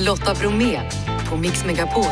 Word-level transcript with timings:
Lotta 0.00 0.34
Bromé 0.34 0.80
på 1.28 1.36
Mix 1.36 1.64
Megapol. 1.64 2.04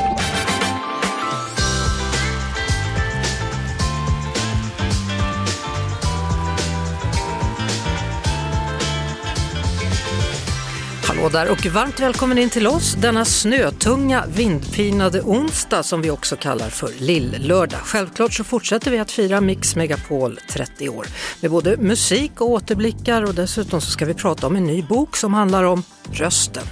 Hallå 11.09 11.29
där 11.29 11.51
och 11.51 11.67
varmt 11.67 12.01
välkommen 12.01 12.39
in 12.39 12.51
till 12.51 12.67
oss 12.67 12.95
denna 12.95 13.25
snötunga, 13.25 14.25
vindpinade 14.27 15.23
onsdag 15.23 15.82
som 15.82 16.03
vi 16.03 16.11
också 16.11 16.37
kallar 16.37 16.68
för 16.71 16.91
lill-lördag. 16.98 17.80
Självklart 17.84 18.32
så 18.32 18.45
fortsätter 18.45 18.91
vi 18.91 18.98
att 18.98 19.11
fira 19.11 19.41
Mix 19.41 19.77
Megapol 19.77 20.41
30 20.48 20.89
år 20.89 21.07
med 21.41 21.50
både 21.50 21.77
musik 21.77 22.41
och 22.41 22.50
återblickar 22.50 23.23
och 23.23 23.34
dessutom 23.34 23.80
så 23.80 23.91
ska 23.91 24.05
vi 24.05 24.14
prata 24.14 24.46
om 24.46 24.57
en 24.57 24.64
ny 24.64 24.83
bok 24.83 25.16
som 25.16 25.34
handlar 25.34 25.65
om 25.65 25.83
rösten. 26.12 26.65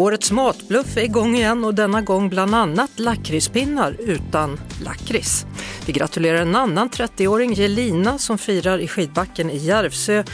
Årets 0.00 0.30
matbluff 0.30 0.96
är 0.96 1.00
igång 1.00 1.36
igen 1.36 1.64
och 1.64 1.74
denna 1.74 2.00
gång 2.02 2.28
bland 2.28 2.54
annat 2.54 2.90
lakritspinnar 2.96 3.96
utan 3.98 4.60
lakrits. 4.84 5.46
Vi 5.86 5.92
gratulerar 5.92 6.42
en 6.42 6.56
annan 6.56 6.90
30-åring, 6.90 7.52
Jelina, 7.52 8.18
som 8.18 8.38
firar 8.38 8.78
i 8.78 8.88
skidbacken 8.88 9.50
i 9.50 9.56
Järvsö 9.56 10.24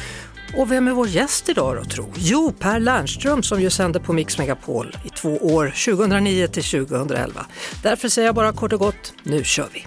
och 0.57 0.73
vem 0.73 0.89
är 0.89 0.93
vår 0.93 1.09
gäst 1.09 1.49
idag 1.49 1.77
då 1.77 1.85
tro? 1.85 2.13
Jo, 2.17 2.53
Per 2.59 2.81
Lernström 2.81 3.43
som 3.43 3.61
ju 3.61 3.71
sände 3.71 4.01
på 4.01 4.13
Mix 4.13 4.39
Megapol 4.39 4.97
i 5.05 5.09
två 5.09 5.37
år, 5.37 5.75
2009 5.95 6.47
till 6.47 6.65
2011. 6.65 7.47
Därför 7.83 8.09
säger 8.09 8.29
jag 8.29 8.35
bara 8.35 8.53
kort 8.53 8.73
och 8.73 8.81
gott, 8.81 9.15
nu 9.23 9.45
kör 9.45 9.69
vi! 9.73 9.87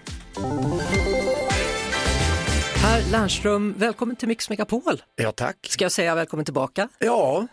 Lernström, 3.11 3.73
välkommen 3.77 4.15
till 4.15 4.27
Mix 4.27 4.49
Megapol. 4.49 5.01
Ja, 5.15 5.31
tack. 5.31 5.67
Ska 5.69 5.85
jag 5.85 5.91
säga 5.91 6.15
välkommen 6.15 6.45
tillbaka? 6.45 6.89
Ja, 6.99 7.47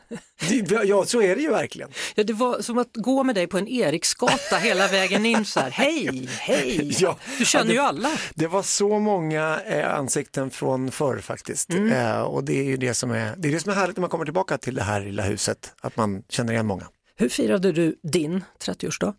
det, 0.48 0.84
ja 0.84 1.04
så 1.04 1.22
är 1.22 1.36
det 1.36 1.42
ju 1.42 1.50
verkligen. 1.50 1.90
Ja, 2.14 2.24
det 2.24 2.32
var 2.32 2.60
som 2.60 2.78
att 2.78 2.90
gå 2.94 3.24
med 3.24 3.34
dig 3.34 3.46
på 3.46 3.58
en 3.58 3.68
Eriksgata 3.68 4.56
hela 4.56 4.88
vägen 4.88 5.26
in 5.26 5.44
så 5.44 5.60
här. 5.60 5.70
Hej, 5.70 6.28
hej! 6.40 6.96
Ja, 6.98 7.18
du 7.38 7.44
känner 7.44 7.64
ja, 7.64 7.68
det, 7.68 7.74
ju 7.74 7.80
alla. 7.80 8.10
Det 8.34 8.46
var 8.46 8.62
så 8.62 8.98
många 8.98 9.60
eh, 9.66 9.94
ansikten 9.94 10.50
från 10.50 10.90
förr 10.90 11.18
faktiskt. 11.18 11.70
Mm. 11.70 11.92
Eh, 11.92 12.20
och 12.20 12.44
det 12.44 12.58
är 12.58 12.64
ju 12.64 12.76
det 12.76 12.94
som 12.94 13.10
är, 13.10 13.34
det 13.36 13.48
är 13.48 13.52
det 13.52 13.60
som 13.60 13.72
är 13.72 13.76
härligt 13.76 13.96
när 13.96 14.00
man 14.00 14.10
kommer 14.10 14.24
tillbaka 14.24 14.58
till 14.58 14.74
det 14.74 14.82
här 14.82 15.00
lilla 15.00 15.22
huset, 15.22 15.72
att 15.80 15.96
man 15.96 16.22
känner 16.28 16.52
igen 16.52 16.66
många. 16.66 16.88
Hur 17.18 17.28
firade 17.28 17.72
du 17.72 17.96
din 18.02 18.44
30-årsdag? 18.64 19.14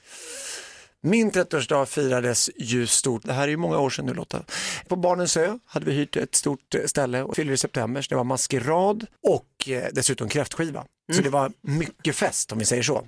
Min 1.08 1.32
30-årsdag 1.32 1.86
firades 1.86 2.50
ju 2.58 2.88
stort, 2.88 3.24
det 3.24 3.34
här 3.34 3.44
är 3.44 3.48
ju 3.48 3.58
många 3.58 3.80
år 3.80 3.90
sedan 3.90 4.06
nu 4.06 4.14
Lotta. 4.14 4.44
På 4.88 4.96
Barnens 4.96 5.38
ö 5.38 5.60
hade 5.66 5.86
vi 5.86 5.92
hyrt 5.92 6.16
ett 6.16 6.36
stort 6.36 6.76
ställe 6.86 7.24
och 7.24 7.36
fyllde 7.36 7.54
i 7.54 7.58
september, 7.58 8.02
så 8.02 8.10
det 8.10 8.16
var 8.16 8.24
maskerad 8.24 9.06
och 9.24 9.57
eh, 9.68 9.84
dessutom 9.94 10.30
kräftskiva. 10.30 10.84
Så 11.14 11.22
det 11.22 11.30
var 11.30 11.52
mycket 11.62 12.16
fest 12.16 12.52
om 12.52 12.60
vi 12.60 12.66
säger 12.66 12.84
så. 12.84 13.06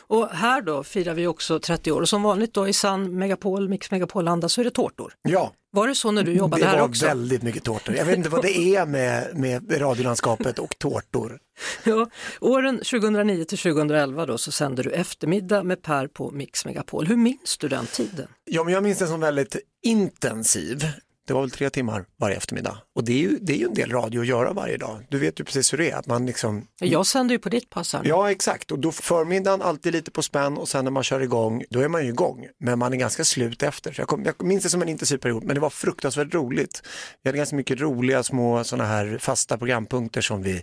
Och 0.00 0.28
här 0.28 0.62
då 0.62 0.82
firar 0.82 1.14
vi 1.14 1.26
också 1.26 1.58
30 1.60 1.92
år 1.92 2.00
och 2.00 2.08
som 2.08 2.22
vanligt 2.22 2.54
då 2.54 2.68
i 2.68 2.72
sann 2.72 3.18
Megapol, 3.18 3.68
Mix 3.68 3.90
Megapol-anda 3.90 4.48
så 4.48 4.60
är 4.60 4.64
det 4.64 4.70
tårtor. 4.70 5.14
Ja, 5.22 5.52
Var 5.72 5.88
det 5.88 5.94
så 5.94 6.10
när 6.10 6.22
du 6.22 6.32
jobbade 6.32 6.62
det 6.62 6.68
här 6.68 6.78
var 6.78 6.88
också? 6.88 7.06
väldigt 7.06 7.42
mycket 7.42 7.64
tårtor. 7.64 7.94
Jag 7.94 8.04
vet 8.04 8.16
inte 8.16 8.28
vad 8.28 8.42
det 8.42 8.58
är 8.76 8.86
med, 8.86 9.36
med 9.38 9.80
radiolandskapet 9.80 10.58
och 10.58 10.78
tårtor. 10.78 11.38
Ja, 11.84 12.10
åren 12.40 12.76
2009 12.78 13.44
till 13.44 13.58
2011 13.58 14.26
då 14.26 14.38
så 14.38 14.52
sände 14.52 14.82
du 14.82 14.90
eftermiddag 14.90 15.62
med 15.62 15.82
Per 15.82 16.06
på 16.06 16.30
Mix 16.30 16.64
Megapol. 16.64 17.06
Hur 17.06 17.16
minns 17.16 17.58
du 17.58 17.68
den 17.68 17.86
tiden? 17.86 18.26
Ja, 18.44 18.64
men 18.64 18.74
jag 18.74 18.82
minns 18.82 18.98
den 18.98 19.08
som 19.08 19.20
väldigt 19.20 19.56
intensiv. 19.82 20.86
Det 21.26 21.32
var 21.32 21.40
väl 21.40 21.50
tre 21.50 21.70
timmar 21.70 22.04
varje 22.16 22.36
eftermiddag 22.36 22.78
och 22.94 23.04
det 23.04 23.12
är, 23.12 23.18
ju, 23.18 23.38
det 23.40 23.52
är 23.52 23.56
ju 23.56 23.64
en 23.64 23.74
del 23.74 23.90
radio 23.90 24.20
att 24.20 24.26
göra 24.26 24.52
varje 24.52 24.76
dag. 24.76 25.06
Du 25.10 25.18
vet 25.18 25.40
ju 25.40 25.44
precis 25.44 25.72
hur 25.72 25.78
det 25.78 25.90
är, 25.90 25.96
att 25.96 26.06
man 26.06 26.26
liksom 26.26 26.66
Jag 26.80 27.06
sände 27.06 27.34
ju 27.34 27.38
på 27.38 27.48
ditt 27.48 27.70
pass 27.70 27.92
här. 27.92 28.02
Ja 28.04 28.30
exakt 28.30 28.70
och 28.72 28.78
då 28.78 28.92
förmiddagen 28.92 29.62
alltid 29.62 29.92
lite 29.92 30.10
på 30.10 30.22
spänn 30.22 30.56
och 30.56 30.68
sen 30.68 30.84
när 30.84 30.90
man 30.90 31.02
kör 31.02 31.20
igång 31.20 31.64
då 31.70 31.80
är 31.80 31.88
man 31.88 32.02
ju 32.02 32.08
igång 32.08 32.46
men 32.60 32.78
man 32.78 32.92
är 32.92 32.96
ganska 32.96 33.24
slut 33.24 33.62
efter. 33.62 33.92
Så 33.92 34.00
jag, 34.00 34.08
kom, 34.08 34.24
jag 34.24 34.42
minns 34.42 34.62
det 34.62 34.70
som 34.70 34.82
en 34.82 34.88
intensiv 34.88 35.18
period 35.18 35.44
men 35.44 35.54
det 35.54 35.60
var 35.60 35.70
fruktansvärt 35.70 36.34
roligt. 36.34 36.82
Vi 37.22 37.28
hade 37.28 37.38
ganska 37.38 37.56
mycket 37.56 37.80
roliga 37.80 38.22
små 38.22 38.64
sådana 38.64 38.88
här 38.88 39.18
fasta 39.20 39.58
programpunkter 39.58 40.20
som 40.20 40.42
vi, 40.42 40.62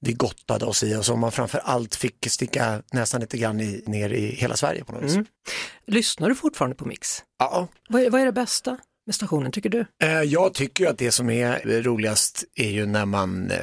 vi 0.00 0.12
gottade 0.12 0.64
oss 0.64 0.82
i 0.82 0.96
och 0.96 1.04
som 1.04 1.20
man 1.20 1.32
framför 1.32 1.58
allt 1.64 1.94
fick 1.94 2.30
sticka 2.30 2.82
nästan 2.92 3.20
lite 3.20 3.38
grann 3.38 3.60
i, 3.60 3.82
ner 3.86 4.10
i 4.10 4.26
hela 4.26 4.56
Sverige 4.56 4.84
på 4.84 4.92
något 4.92 5.02
vis. 5.02 5.14
Mm. 5.14 5.26
Lyssnar 5.86 6.28
du 6.28 6.34
fortfarande 6.34 6.76
på 6.76 6.84
Mix? 6.84 7.22
Ja, 7.38 7.68
Vad 7.88 8.12
vad 8.12 8.20
är 8.20 8.24
det 8.26 8.32
bästa 8.32 8.78
med 9.06 9.14
stationen 9.14 9.52
tycker 9.52 9.68
du? 9.70 9.86
Eh, 10.02 10.22
Jag 10.22 10.54
tycker 10.54 10.84
ju 10.84 10.90
att 10.90 10.98
det 10.98 11.12
som 11.12 11.30
är 11.30 11.82
roligast 11.82 12.44
är 12.54 12.70
ju 12.70 12.86
när 12.86 13.04
man 13.06 13.50
eh, 13.50 13.58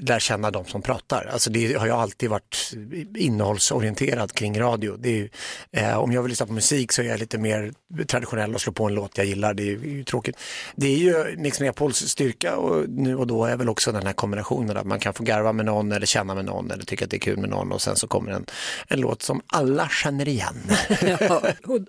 lär 0.00 0.18
känna 0.18 0.50
de 0.50 0.64
som 0.64 0.82
pratar. 0.82 1.30
Alltså 1.32 1.50
det 1.50 1.74
har 1.74 1.86
ju 1.86 1.92
alltid 1.92 2.30
varit 2.30 2.72
innehållsorienterad 3.16 4.32
kring 4.32 4.60
radio. 4.60 5.06
Ju, 5.06 5.28
eh, 5.72 5.98
om 5.98 6.12
jag 6.12 6.22
vill 6.22 6.30
lyssna 6.30 6.46
på 6.46 6.52
musik 6.52 6.92
så 6.92 7.02
är 7.02 7.06
jag 7.06 7.18
lite 7.20 7.38
mer 7.38 7.72
traditionell 8.06 8.54
och 8.54 8.60
slår 8.60 8.72
på 8.72 8.84
en 8.86 8.94
låt 8.94 9.18
jag 9.18 9.26
gillar. 9.26 9.54
Det 9.54 9.62
är 9.62 9.66
ju, 9.66 10.04
tråkigt. 10.04 10.36
Det 10.76 10.86
är 10.86 10.96
ju 10.98 11.36
Mix 11.38 11.60
Megapols 11.60 11.96
styrka 12.08 12.56
och 12.56 12.88
nu 12.88 13.16
och 13.16 13.26
då 13.26 13.44
är 13.44 13.56
väl 13.56 13.68
också 13.68 13.92
den 13.92 14.06
här 14.06 14.12
kombinationen 14.12 14.76
att 14.76 14.86
man 14.86 15.00
kan 15.00 15.14
få 15.14 15.24
garva 15.24 15.52
med 15.52 15.66
någon 15.66 15.92
eller 15.92 16.06
känna 16.06 16.34
med 16.34 16.44
någon 16.44 16.70
eller 16.70 16.84
tycka 16.84 17.04
att 17.04 17.10
det 17.10 17.16
är 17.16 17.20
kul 17.20 17.38
med 17.38 17.50
någon 17.50 17.72
och 17.72 17.82
sen 17.82 17.96
så 17.96 18.06
kommer 18.06 18.32
en, 18.32 18.46
en 18.88 19.00
låt 19.00 19.22
som 19.22 19.40
alla 19.46 19.88
känner 19.88 20.28
igen. 20.28 20.56
Ja, 21.20 21.42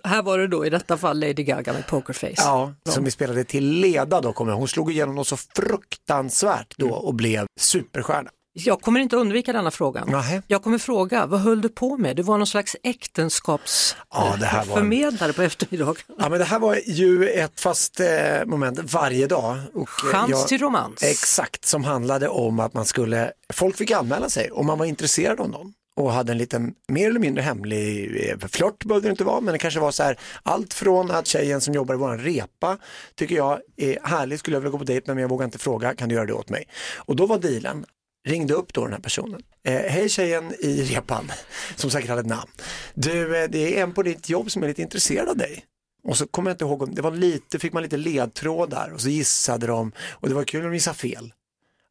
här 0.04 0.22
var 0.22 0.38
det 0.38 0.46
då 0.46 0.66
i 0.66 0.70
detta 0.70 0.96
fall 0.96 1.20
Lady 1.20 1.32
Gaga 1.44 1.72
med 1.72 1.86
Pokerface. 1.86 2.32
Ja, 2.36 2.74
som 2.98 3.04
vi 3.04 3.10
spelade 3.10 3.44
till 3.44 3.64
leda 3.70 4.20
då 4.20 4.32
kommer. 4.32 4.52
Hon 4.52 4.68
slog 4.68 4.92
igenom 4.92 5.14
något 5.14 5.28
så 5.28 5.36
fruktansvärt 5.36 6.74
då 6.78 6.90
och 6.90 7.14
blev 7.14 7.46
superstjärna. 7.60 8.30
Jag 8.52 8.80
kommer 8.80 9.00
inte 9.00 9.16
undvika 9.16 9.52
denna 9.52 9.70
frågan. 9.70 10.08
Nähä. 10.10 10.42
Jag 10.46 10.62
kommer 10.62 10.78
fråga, 10.78 11.26
vad 11.26 11.40
höll 11.40 11.60
du 11.60 11.68
på 11.68 11.96
med? 11.96 12.16
Du 12.16 12.22
var 12.22 12.38
någon 12.38 12.46
slags 12.46 12.76
äktenskapsförmedlare 12.82 15.16
Ja, 15.20 15.26
var- 15.26 15.32
på 15.32 15.42
eftermiddagen. 15.42 15.96
Ja 16.18 16.28
men 16.28 16.38
det 16.38 16.44
här 16.44 16.58
var 16.58 16.78
ju 16.86 17.28
ett 17.28 17.60
fast 17.60 18.00
eh, 18.00 18.06
moment 18.46 18.92
varje 18.92 19.26
dag. 19.26 19.58
Och, 19.74 19.80
eh, 19.80 19.86
Chans 20.12 20.30
jag- 20.30 20.48
till 20.48 20.60
romans. 20.60 21.02
Exakt, 21.02 21.64
som 21.64 21.84
handlade 21.84 22.28
om 22.28 22.60
att 22.60 22.74
man 22.74 22.84
skulle, 22.84 23.30
folk 23.52 23.76
fick 23.76 23.90
anmäla 23.90 24.28
sig 24.28 24.50
om 24.50 24.66
man 24.66 24.78
var 24.78 24.86
intresserad 24.86 25.40
av 25.40 25.50
någon 25.50 25.72
och 25.98 26.12
hade 26.12 26.32
en 26.32 26.38
liten 26.38 26.74
mer 26.88 27.08
eller 27.08 27.20
mindre 27.20 27.42
hemlig 27.42 28.16
eh, 28.30 28.48
flört 28.48 28.84
behövde 28.84 29.08
det 29.08 29.10
inte 29.10 29.24
vara 29.24 29.40
men 29.40 29.52
det 29.52 29.58
kanske 29.58 29.80
var 29.80 29.90
så 29.90 30.02
här 30.02 30.18
allt 30.42 30.74
från 30.74 31.10
att 31.10 31.26
tjejen 31.26 31.60
som 31.60 31.74
jobbar 31.74 31.94
i 31.94 31.98
våran 31.98 32.18
repa 32.18 32.78
tycker 33.14 33.36
jag 33.36 33.60
är 33.76 33.98
härlig, 34.02 34.38
skulle 34.38 34.56
jag 34.56 34.60
vilja 34.60 34.70
gå 34.70 34.78
på 34.78 34.84
dejt 34.84 35.06
med 35.06 35.16
men 35.16 35.22
jag 35.22 35.28
vågar 35.28 35.44
inte 35.44 35.58
fråga, 35.58 35.94
kan 35.94 36.08
du 36.08 36.14
göra 36.14 36.26
det 36.26 36.32
åt 36.32 36.50
mig? 36.50 36.68
Och 36.96 37.16
då 37.16 37.26
var 37.26 37.38
dealen, 37.38 37.84
ringde 38.28 38.54
upp 38.54 38.72
då 38.72 38.84
den 38.84 38.92
här 38.92 39.00
personen. 39.00 39.42
Eh, 39.64 39.72
Hej 39.72 40.08
tjejen 40.08 40.52
i 40.58 40.82
repan, 40.82 41.32
som 41.76 41.90
säkert 41.90 42.08
hade 42.08 42.20
ett 42.20 42.26
namn. 42.26 42.50
Du, 42.94 43.42
eh, 43.42 43.48
det 43.50 43.78
är 43.78 43.82
en 43.82 43.94
på 43.94 44.02
ditt 44.02 44.28
jobb 44.28 44.50
som 44.50 44.62
är 44.62 44.68
lite 44.68 44.82
intresserad 44.82 45.28
av 45.28 45.36
dig. 45.36 45.64
Och 46.04 46.16
så 46.16 46.26
kommer 46.26 46.50
jag 46.50 46.54
inte 46.54 46.64
ihåg, 46.64 46.82
om 46.82 46.94
det 46.94 47.02
var 47.02 47.10
lite, 47.10 47.58
fick 47.58 47.72
man 47.72 47.82
lite 47.82 47.96
ledtrådar 47.96 48.90
och 48.94 49.00
så 49.00 49.08
gissade 49.08 49.66
de 49.66 49.92
och 50.10 50.28
det 50.28 50.34
var 50.34 50.44
kul 50.44 50.64
om 50.64 50.70
de 50.70 50.74
gissade 50.74 50.96
fel. 50.96 51.32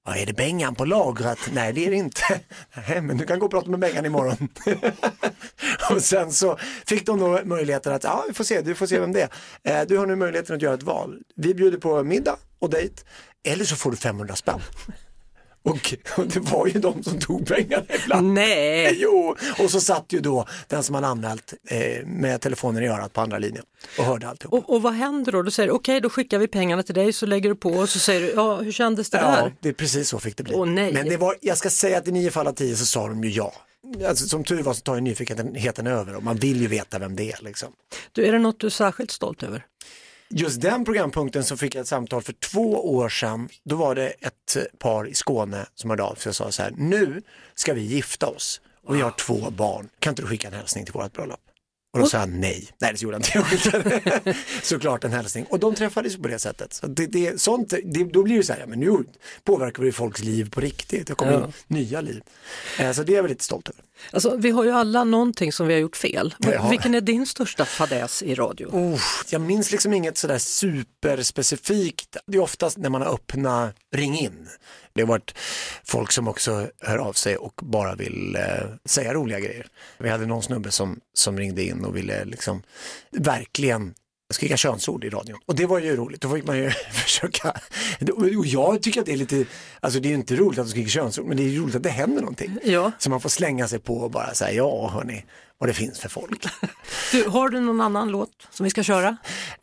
Ja, 0.08 0.16
är 0.16 0.26
det 0.26 0.34
Bengan 0.34 0.76
på 0.76 0.86
lagret? 0.86 1.40
Nej, 1.54 1.74
det 1.74 1.86
är 1.86 1.90
det 1.90 1.96
inte. 1.96 2.22
Nej, 2.88 3.02
men 3.02 3.18
du 3.18 3.26
kan 3.26 3.40
gå 3.40 3.46
och 3.46 3.52
prata 3.52 3.70
med 3.70 3.80
Bengan 3.80 4.06
imorgon. 4.06 4.48
och 5.96 6.02
sen 6.02 6.32
så 6.34 6.58
fick 6.86 7.06
de 7.06 7.20
då 7.20 7.40
möjligheten 7.46 7.94
att, 7.94 8.04
ja, 8.04 8.26
vi 8.28 8.34
får 8.34 8.44
se, 8.44 8.62
du 8.62 8.76
får 8.76 8.88
se 8.88 9.00
vem 9.00 9.12
det 9.14 9.30
är. 9.64 9.82
Eh, 9.82 9.88
Du 9.88 9.98
har 9.98 10.06
nu 10.06 10.16
möjligheten 10.16 10.56
att 10.56 10.62
göra 10.62 10.74
ett 10.74 10.84
val. 10.84 11.18
Vi 11.36 11.54
bjuder 11.54 11.78
på 11.78 12.04
middag 12.04 12.36
och 12.60 12.70
dejt, 12.70 12.94
eller 13.48 13.66
så 13.66 13.76
får 13.76 13.92
du 13.92 13.98
500 13.98 14.36
spänn. 14.36 14.60
Och, 15.70 15.94
och 16.18 16.28
det 16.28 16.40
var 16.40 16.68
ju 16.68 16.80
de 16.80 17.04
som 17.04 17.20
tog 17.20 17.48
pengarna 17.48 17.84
ibland. 18.04 18.34
Nej, 18.34 18.96
Jo, 19.00 19.36
och 19.60 19.72
så 19.72 19.82
satt 19.82 20.06
ju 20.14 20.20
då 20.20 20.46
den 20.68 20.84
som 20.84 20.96
hade 20.96 21.08
anmält 21.08 21.54
eh, 21.70 22.06
med 22.06 22.42
telefonen 22.42 22.84
i 22.84 22.88
örat 22.88 23.14
på 23.14 23.22
andra 23.22 23.38
linjen 23.38 23.64
och 23.98 24.06
hörde 24.06 24.28
alltihop. 24.30 24.54
och, 24.54 24.76
och 24.76 24.82
vad 24.82 24.94
händer 24.94 25.32
då? 25.32 25.42
Du 25.42 25.52
säger 25.52 25.72
okej, 25.72 26.02
då 26.02 26.10
skickar 26.10 26.40
vi 26.40 26.48
pengarna 26.48 26.84
till 26.84 26.96
dig, 26.96 27.14
så 27.14 27.26
lägger 27.26 27.50
du 27.50 27.56
på 27.56 27.70
och 27.70 27.90
så 27.90 28.00
säger 28.00 28.22
du, 28.22 28.32
ja, 28.36 28.56
hur 28.56 28.72
kändes 28.72 29.10
det 29.10 29.18
Ja, 29.18 29.24
där? 29.32 29.56
det 29.60 29.70
är 29.70 29.74
precis 29.74 30.10
så 30.10 30.20
fick 30.20 30.38
det 30.38 30.44
bli. 30.44 30.54
Åh, 30.56 30.66
nej. 30.66 30.94
Men 30.94 31.10
det 31.10 31.18
var, 31.18 31.36
jag 31.42 31.58
ska 31.58 31.70
säga 31.70 31.98
att 31.98 32.08
i 32.08 32.12
nio 32.12 32.32
fall 32.32 32.48
av 32.48 32.54
tio 32.54 32.76
så 32.76 32.86
sa 32.86 33.08
de 33.08 33.24
ju 33.24 33.30
ja. 33.30 33.54
Alltså, 34.08 34.28
som 34.28 34.44
tur 34.44 34.64
var 34.64 34.74
så 34.74 34.82
tar 34.82 34.96
ju 34.96 35.02
nyfikenheten 35.02 35.88
över 35.88 36.16
och 36.16 36.24
man 36.24 36.36
vill 36.38 36.62
ju 36.62 36.68
veta 36.68 37.00
vem 37.00 37.16
det 37.16 37.32
är. 37.32 37.40
Liksom. 37.44 37.70
Du, 38.12 38.26
är 38.26 38.32
det 38.32 38.40
något 38.40 38.60
du 38.60 38.68
är 38.68 38.72
särskilt 38.72 39.12
stolt 39.12 39.44
över? 39.44 39.66
Just 40.30 40.62
den 40.62 40.86
programpunkten 40.86 41.44
så 41.44 41.58
fick 41.58 41.76
jag 41.76 41.82
ett 41.82 41.88
samtal 41.88 42.22
för 42.22 42.34
två 42.34 42.96
år 42.96 43.10
sedan. 43.10 43.50
Då 43.64 43.76
var 43.76 43.96
det 43.96 44.08
ett 44.10 44.58
par 44.80 45.08
i 45.08 45.14
Skåne 45.14 45.66
som 45.76 45.90
hörde 45.90 46.04
av 46.04 46.16
sig 46.16 46.30
och 46.30 46.36
sa 46.36 46.52
så 46.52 46.64
här, 46.64 46.72
nu 46.78 47.22
ska 47.56 47.74
vi 47.74 47.82
gifta 47.82 48.28
oss 48.28 48.62
och 48.84 48.96
vi 48.96 49.02
har 49.02 49.12
två 49.12 49.50
barn. 49.50 49.90
Kan 50.00 50.12
inte 50.12 50.22
du 50.22 50.28
skicka 50.28 50.48
en 50.48 50.54
hälsning 50.54 50.86
till 50.86 50.94
vårt 50.94 51.14
bröllop? 51.14 51.40
Och 51.98 52.04
då 52.04 52.10
sa 52.10 52.18
han 52.18 52.40
nej. 52.40 52.68
Nej, 52.80 52.92
det 52.94 53.02
gjorde 53.02 53.16
han 53.16 53.22
inte. 53.22 53.32
Jag 53.38 53.46
skickade 53.46 54.36
såklart 54.64 55.04
en 55.04 55.12
hälsning. 55.14 55.46
Och 55.50 55.60
de 55.60 55.76
träffades 55.76 56.18
på 56.18 56.28
det 56.28 56.40
sättet. 56.40 56.74
Så 56.74 56.88
det, 56.88 57.06
det, 57.06 57.42
sånt, 57.42 57.74
det, 57.84 58.04
då 58.04 58.24
blir 58.24 58.38
det 58.38 58.44
så 58.44 58.54
här, 58.54 58.60
ja, 58.60 58.66
men 58.68 58.80
nu 58.80 58.98
påverkar 59.44 59.84
vi 59.84 59.92
folks 59.92 60.20
liv 60.24 60.50
på 60.50 60.62
riktigt. 60.62 61.08
Det 61.08 61.14
kommer 61.16 61.32
Ja. 61.32 61.46
in 61.46 61.52
nya 61.68 62.02
liv. 62.02 62.22
Eh, 62.80 62.92
Så 62.92 63.04
det 63.04 63.12
är 63.12 63.16
jag 63.16 63.24
väldigt 63.24 63.42
stolt 63.42 63.70
över. 63.70 63.84
Alltså, 64.12 64.38
vi 64.38 64.50
har 64.50 64.64
ju 64.64 64.72
alla 64.72 65.04
någonting 65.04 65.52
som 65.54 65.68
vi 65.68 65.74
har 65.74 65.82
gjort 65.82 65.96
fel. 65.98 66.36
Ja. 66.40 66.70
Vilken 66.70 66.96
är 66.96 67.02
din 67.02 67.26
största 67.26 67.66
fadäs 67.66 68.24
i 68.24 68.36
radio? 68.36 68.68
Oh, 68.68 69.00
jag 69.30 69.42
minns 69.42 69.72
liksom 69.72 69.94
inget 69.94 70.18
sådär 70.18 70.38
superspecifikt. 70.38 72.18
Det 72.28 72.38
är 72.38 72.42
oftast 72.42 72.78
när 72.78 72.90
man 72.90 73.02
har 73.02 73.14
öppnat 73.14 73.76
ring 73.96 74.18
in. 74.20 74.48
Det 74.98 75.04
har 75.04 75.08
varit 75.08 75.34
folk 75.84 76.12
som 76.12 76.28
också 76.28 76.70
hör 76.82 76.98
av 76.98 77.14
sig 77.14 77.38
och 77.38 77.62
bara 77.64 77.96
vill 77.96 78.36
eh, 78.36 78.42
säga 78.86 79.14
roliga 79.14 79.40
grejer. 79.40 79.68
Vi 79.98 80.10
hade 80.10 80.26
någon 80.26 80.44
snubbe 80.44 80.72
som, 80.72 81.00
som 81.14 81.38
ringde 81.38 81.64
in 81.64 81.86
och 81.86 81.96
ville 81.96 82.26
liksom 82.26 82.64
verkligen 83.12 83.94
skrika 84.34 84.58
könsord 84.58 85.04
i 85.04 85.10
radion. 85.10 85.40
Och 85.46 85.56
det 85.56 85.66
var 85.66 85.80
ju 85.80 85.96
roligt, 85.96 86.22
då 86.22 86.30
fick 86.30 86.46
man 86.46 86.58
ju 86.58 86.70
försöka. 86.92 87.54
Och 88.14 88.46
jag 88.46 88.82
tycker 88.82 89.00
att 89.00 89.06
det 89.06 89.14
är 89.14 89.18
lite, 89.18 89.46
alltså 89.80 90.00
det 90.00 90.08
är 90.08 90.10
ju 90.10 90.16
inte 90.16 90.36
roligt 90.36 90.60
att 90.60 90.66
de 90.66 90.72
skriker 90.72 90.90
könsord, 90.90 91.26
men 91.26 91.38
det 91.38 91.44
är 91.44 91.48
ju 91.48 91.62
roligt 91.62 91.76
att 91.76 91.84
det 91.84 91.90
händer 91.90 92.22
någonting. 92.22 92.58
Ja. 92.64 92.92
Så 93.00 93.10
man 93.10 93.22
får 93.22 93.30
slänga 93.30 93.68
sig 93.68 93.80
på 93.80 93.98
och 93.98 94.12
bara 94.12 94.34
säga, 94.34 94.52
ja 94.52 94.90
hörni, 94.94 95.26
vad 95.58 95.70
det 95.70 95.74
finns 95.74 96.00
för 96.00 96.10
folk. 96.10 96.46
Du, 97.12 97.24
har 97.24 97.50
du 97.50 97.60
någon 97.60 97.82
annan 97.82 98.10
låt 98.10 98.48
som 98.50 98.64
vi 98.64 98.70
ska 98.70 98.84
köra? 98.84 99.18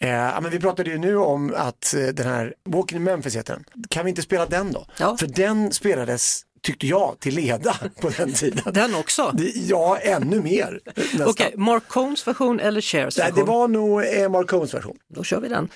Eh, 0.05 0.41
men 0.41 0.51
vi 0.51 0.59
pratade 0.61 0.91
ju 0.91 0.99
nu 0.99 1.17
om 1.17 1.55
att 1.56 1.95
eh, 1.95 2.06
den 2.06 2.27
här 2.27 2.55
Walking 2.69 2.97
in 2.97 3.05
Memphis 3.05 3.37
heter 3.37 3.55
den. 3.55 3.65
Kan 3.89 4.05
vi 4.05 4.09
inte 4.09 4.23
spela 4.23 4.47
den 4.47 4.73
då? 4.73 4.87
Ja. 4.99 5.17
För 5.17 5.27
den 5.27 5.73
spelades, 5.73 6.43
tyckte 6.62 6.87
jag, 6.87 7.17
till 7.21 7.35
leda 7.35 7.77
på 8.01 8.09
den 8.09 8.33
tiden. 8.33 8.73
Den 8.75 8.95
också? 8.95 9.35
Ja, 9.55 9.99
ännu 9.99 10.41
mer. 10.41 10.81
Okej, 11.27 11.55
Mark 11.56 11.89
Cohns 11.89 12.27
version 12.27 12.61
eller 12.61 12.95
Nej, 12.95 13.05
version? 13.05 13.35
det 13.35 13.45
var 13.45 13.69
nog 13.69 14.05
eh, 14.05 14.29
Mark 14.29 14.49
Cohns 14.49 14.75
version. 14.75 14.97
Då 15.15 15.25
kör 15.25 15.41
vi 15.41 15.49
den. 15.49 15.69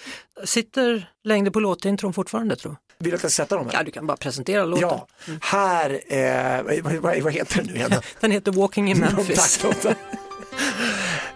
Sitter 0.44 1.10
längden 1.24 1.52
på 1.52 1.60
låtintron 1.60 2.12
fortfarande 2.12 2.56
tror 2.56 2.72
du? 2.72 3.04
Vill 3.04 3.10
du 3.10 3.16
att 3.16 3.22
jag 3.22 3.32
ska 3.32 3.42
sätta 3.42 3.56
dem 3.56 3.66
här? 3.66 3.72
Ja, 3.72 3.82
du 3.82 3.90
kan 3.90 4.06
bara 4.06 4.16
presentera 4.16 4.64
låten. 4.64 4.88
Ja, 4.88 5.06
här, 5.40 6.00
eh, 6.08 7.00
vad, 7.00 7.18
vad, 7.22 7.32
heter 7.32 7.56
den 7.56 7.66
nu 7.66 7.74
igen? 7.74 7.92
Den 8.20 8.30
heter 8.30 8.52
Walking 8.52 8.90
in 8.90 8.98
Memphis. 9.16 9.58
Tack. 9.58 9.96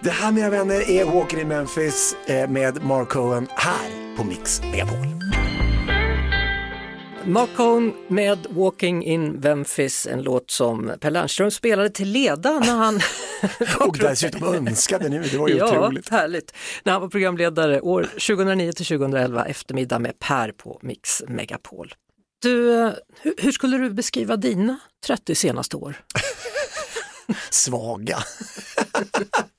Det 0.03 0.11
här 0.11 0.33
mina 0.33 0.51
vänner 0.51 0.91
är 0.91 1.05
Walker 1.05 1.41
in 1.41 1.49
Memphis 1.49 2.17
eh, 2.27 2.51
med 2.51 2.83
Mark 2.85 3.09
Cohen 3.09 3.49
här 3.51 4.17
på 4.17 4.25
Mix 4.25 4.63
Megapol. 4.63 5.07
Mark 7.25 7.51
Cohn 7.57 7.95
med 8.09 8.39
Walking 8.51 9.05
in 9.05 9.33
Memphis, 9.33 10.07
en 10.07 10.23
låt 10.23 10.51
som 10.51 10.93
Per 11.01 11.11
Lernström 11.11 11.51
spelade 11.51 11.91
till 11.91 12.09
leda 12.13 12.51
när 12.59 12.77
han 12.77 13.01
Och 13.89 13.99
dessutom 13.99 14.55
önskade 14.69 15.09
nu, 15.09 15.23
det 15.23 15.39
var 15.39 15.49
ju 15.49 15.57
Ja, 15.57 15.69
otroligt. 15.69 16.09
härligt. 16.09 16.55
När 16.85 16.93
han 16.93 17.03
var 17.03 17.09
programledare 17.09 17.81
år 17.81 18.03
2009 18.03 18.73
till 18.73 18.87
2011 18.87 19.45
eftermiddag 19.45 19.99
med 19.99 20.19
Per 20.19 20.53
på 20.53 20.79
Mix 20.83 21.23
Megapol. 21.29 21.95
Du, 22.43 22.81
eh, 22.81 22.93
hur, 23.21 23.35
hur 23.39 23.53
skulle 23.53 23.79
du 23.79 23.91
beskriva 23.91 24.37
dina 24.37 24.79
30 25.07 25.35
senaste 25.35 25.77
år? 25.77 25.97
Svaga. 27.51 28.19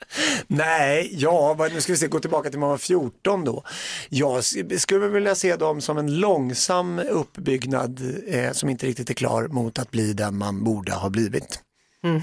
Nej, 0.48 1.10
ja, 1.12 1.68
nu 1.74 1.81
ska 1.81 1.94
vi 1.94 1.98
se, 1.98 2.08
gå 2.08 2.20
tillbaka 2.20 2.50
till 2.50 2.60
man 2.60 2.70
var 2.70 2.78
14 2.78 3.46
då. 3.46 3.64
Jag 4.10 4.44
skulle 4.80 5.08
vilja 5.08 5.36
se 5.36 5.56
dem 5.56 5.81
som 5.81 5.98
en 5.98 6.20
långsam 6.20 7.00
uppbyggnad 7.00 8.02
eh, 8.28 8.52
som 8.52 8.70
inte 8.70 8.86
riktigt 8.86 9.10
är 9.10 9.14
klar 9.14 9.48
mot 9.48 9.80
att 9.80 9.92
bli 9.92 10.14
den 10.14 10.38
man 10.38 10.64
borde 10.64 10.94
ha 10.94 11.10
blivit. 11.10 11.60
Mm. 12.04 12.22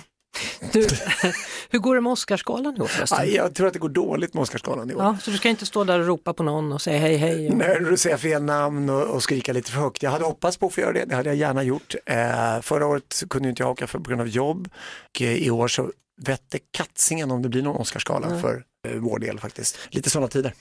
Du, 0.73 0.89
hur 1.71 1.79
går 1.79 1.95
det 1.95 2.01
med 2.01 2.13
Oscarsgalan 2.13 2.77
i 2.77 2.81
år 2.81 2.87
förresten? 2.87 3.33
Jag 3.33 3.55
tror 3.55 3.67
att 3.67 3.73
det 3.73 3.79
går 3.79 3.89
dåligt 3.89 4.35
med 4.35 4.43
Oscarsgalan 4.43 4.91
i 4.91 4.95
år. 4.95 5.03
Ja, 5.03 5.17
så 5.23 5.31
du 5.31 5.37
ska 5.37 5.49
inte 5.49 5.67
stå 5.67 5.85
där 5.85 6.01
och 6.01 6.07
ropa 6.07 6.35
på 6.35 6.43
någon 6.43 6.73
och 6.73 6.83
säga 6.83 6.99
hej 6.99 7.17
hej? 7.17 7.49
Och... 7.51 7.57
När 7.57 7.81
du 7.81 7.97
säger 7.97 8.17
fel 8.17 8.43
namn 8.43 8.91
och, 8.91 9.03
och 9.03 9.23
skrika 9.23 9.53
lite 9.53 9.71
för 9.71 9.81
högt. 9.81 10.03
Jag 10.03 10.11
hade 10.11 10.25
hoppats 10.25 10.57
på 10.57 10.67
att 10.67 10.75
få 10.75 10.81
göra 10.81 10.93
det, 10.93 11.05
det 11.05 11.15
hade 11.15 11.29
jag 11.29 11.37
gärna 11.37 11.63
gjort. 11.63 11.95
Eh, 12.07 12.61
förra 12.63 12.87
året 12.87 13.23
kunde 13.31 13.49
inte 13.49 13.63
jag 13.63 13.71
åka 13.71 13.87
för, 13.87 13.99
på 13.99 14.09
grund 14.09 14.21
av 14.21 14.29
jobb. 14.29 14.69
Och, 15.15 15.23
eh, 15.23 15.35
I 15.35 15.51
år 15.51 15.69
så 15.69 15.91
vette 16.23 16.59
katsingen 16.71 17.31
om 17.31 17.43
det 17.43 17.49
blir 17.49 17.63
någon 17.63 17.77
Oscarsgala 17.77 18.41
för 18.41 18.65
eh, 18.89 18.95
vår 18.97 19.19
del 19.19 19.39
faktiskt. 19.41 19.79
Lite 19.91 20.11
sådana 20.11 20.29
tider. 20.29 20.55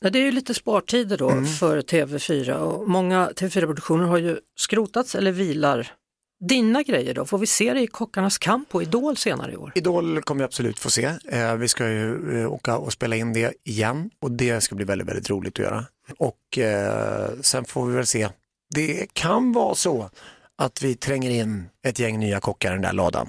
Ja, 0.00 0.10
det 0.10 0.18
är 0.18 0.22
ju 0.24 0.30
lite 0.30 0.54
spartider 0.54 1.16
då 1.18 1.30
Mm. 1.30 1.46
för 1.46 1.80
TV4 1.80 2.52
och 2.52 2.88
många 2.88 3.28
TV4-produktioner 3.30 4.04
har 4.04 4.18
ju 4.18 4.38
skrotats 4.58 5.14
eller 5.14 5.32
vilar. 5.32 5.92
Dina 6.40 6.82
grejer 6.82 7.14
då, 7.14 7.24
får 7.24 7.38
vi 7.38 7.46
se 7.46 7.74
dig 7.74 7.82
i 7.82 7.86
Kockarnas 7.86 8.38
kamp 8.38 8.74
och 8.74 8.82
Idol 8.82 9.16
senare 9.16 9.52
i 9.52 9.56
år? 9.56 9.72
Idol 9.74 10.22
kommer 10.22 10.38
vi 10.38 10.44
absolut 10.44 10.78
få 10.78 10.90
se. 10.90 11.12
Eh, 11.28 11.54
vi 11.54 11.68
ska 11.68 11.88
ju 11.88 12.40
eh, 12.40 12.52
åka 12.52 12.76
och 12.76 12.92
spela 12.92 13.16
in 13.16 13.32
det 13.32 13.54
igen 13.64 14.10
och 14.20 14.30
det 14.30 14.60
ska 14.60 14.74
bli 14.74 14.84
väldigt, 14.84 15.08
väldigt 15.08 15.30
roligt 15.30 15.54
att 15.54 15.64
göra. 15.64 15.84
Och 16.18 16.58
eh, 16.58 17.30
sen 17.40 17.64
får 17.64 17.86
vi 17.86 17.96
väl 17.96 18.06
se. 18.06 18.28
Det 18.74 19.06
kan 19.12 19.52
vara 19.52 19.74
så 19.74 20.10
att 20.56 20.82
vi 20.82 20.94
tränger 20.94 21.30
in 21.30 21.68
ett 21.82 21.98
gäng 21.98 22.18
nya 22.18 22.40
kockar 22.40 22.70
i 22.70 22.72
den 22.72 22.82
där 22.82 22.92
ladan. 22.92 23.28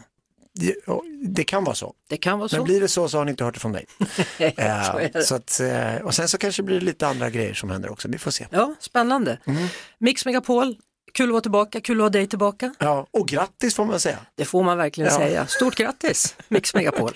Det, 1.22 1.44
kan 1.44 1.64
vara 1.64 1.76
så. 1.76 1.94
Det 2.10 2.18
kan 2.18 2.40
vara 2.40 2.50
så. 2.50 2.56
Men 2.56 2.66
blir 2.66 2.82
det 2.82 2.88
så 2.88 3.10
så 3.10 3.18
har 3.18 3.26
ni 3.26 3.32
inte 3.32 3.44
hört 3.44 3.54
det 3.54 3.60
från 3.60 3.72
mig. 3.72 3.86
så 5.24 5.36
att, 5.36 5.62
och 6.04 6.14
sen 6.14 6.28
så 6.28 6.38
kanske 6.38 6.64
blir 6.64 6.80
det 6.80 6.86
lite 6.86 7.08
andra 7.08 7.30
grejer 7.30 7.54
som 7.54 7.70
händer 7.70 7.92
också, 7.92 8.08
vi 8.08 8.18
får 8.18 8.32
se. 8.32 8.48
Ja, 8.50 8.76
spännande. 8.80 9.40
Mm. 9.46 9.68
Mix 10.00 10.26
Megapol, 10.26 10.76
kul 11.14 11.26
att 11.30 11.32
vara 11.32 11.42
tillbaka, 11.42 11.82
kul 11.82 11.98
att 11.98 12.04
ha 12.04 12.10
dig 12.10 12.28
tillbaka. 12.28 12.74
Ja, 12.80 13.08
och 13.12 13.28
grattis 13.28 13.76
får 13.76 13.86
man 13.86 14.00
säga. 14.00 14.18
Det 14.36 14.46
får 14.46 14.64
man 14.64 14.78
verkligen 14.78 15.12
Ja. 15.12 15.18
säga. 15.18 15.48
Stort 15.48 15.76
grattis, 15.76 16.36
Mix 16.48 16.74
Megapol. 16.76 17.12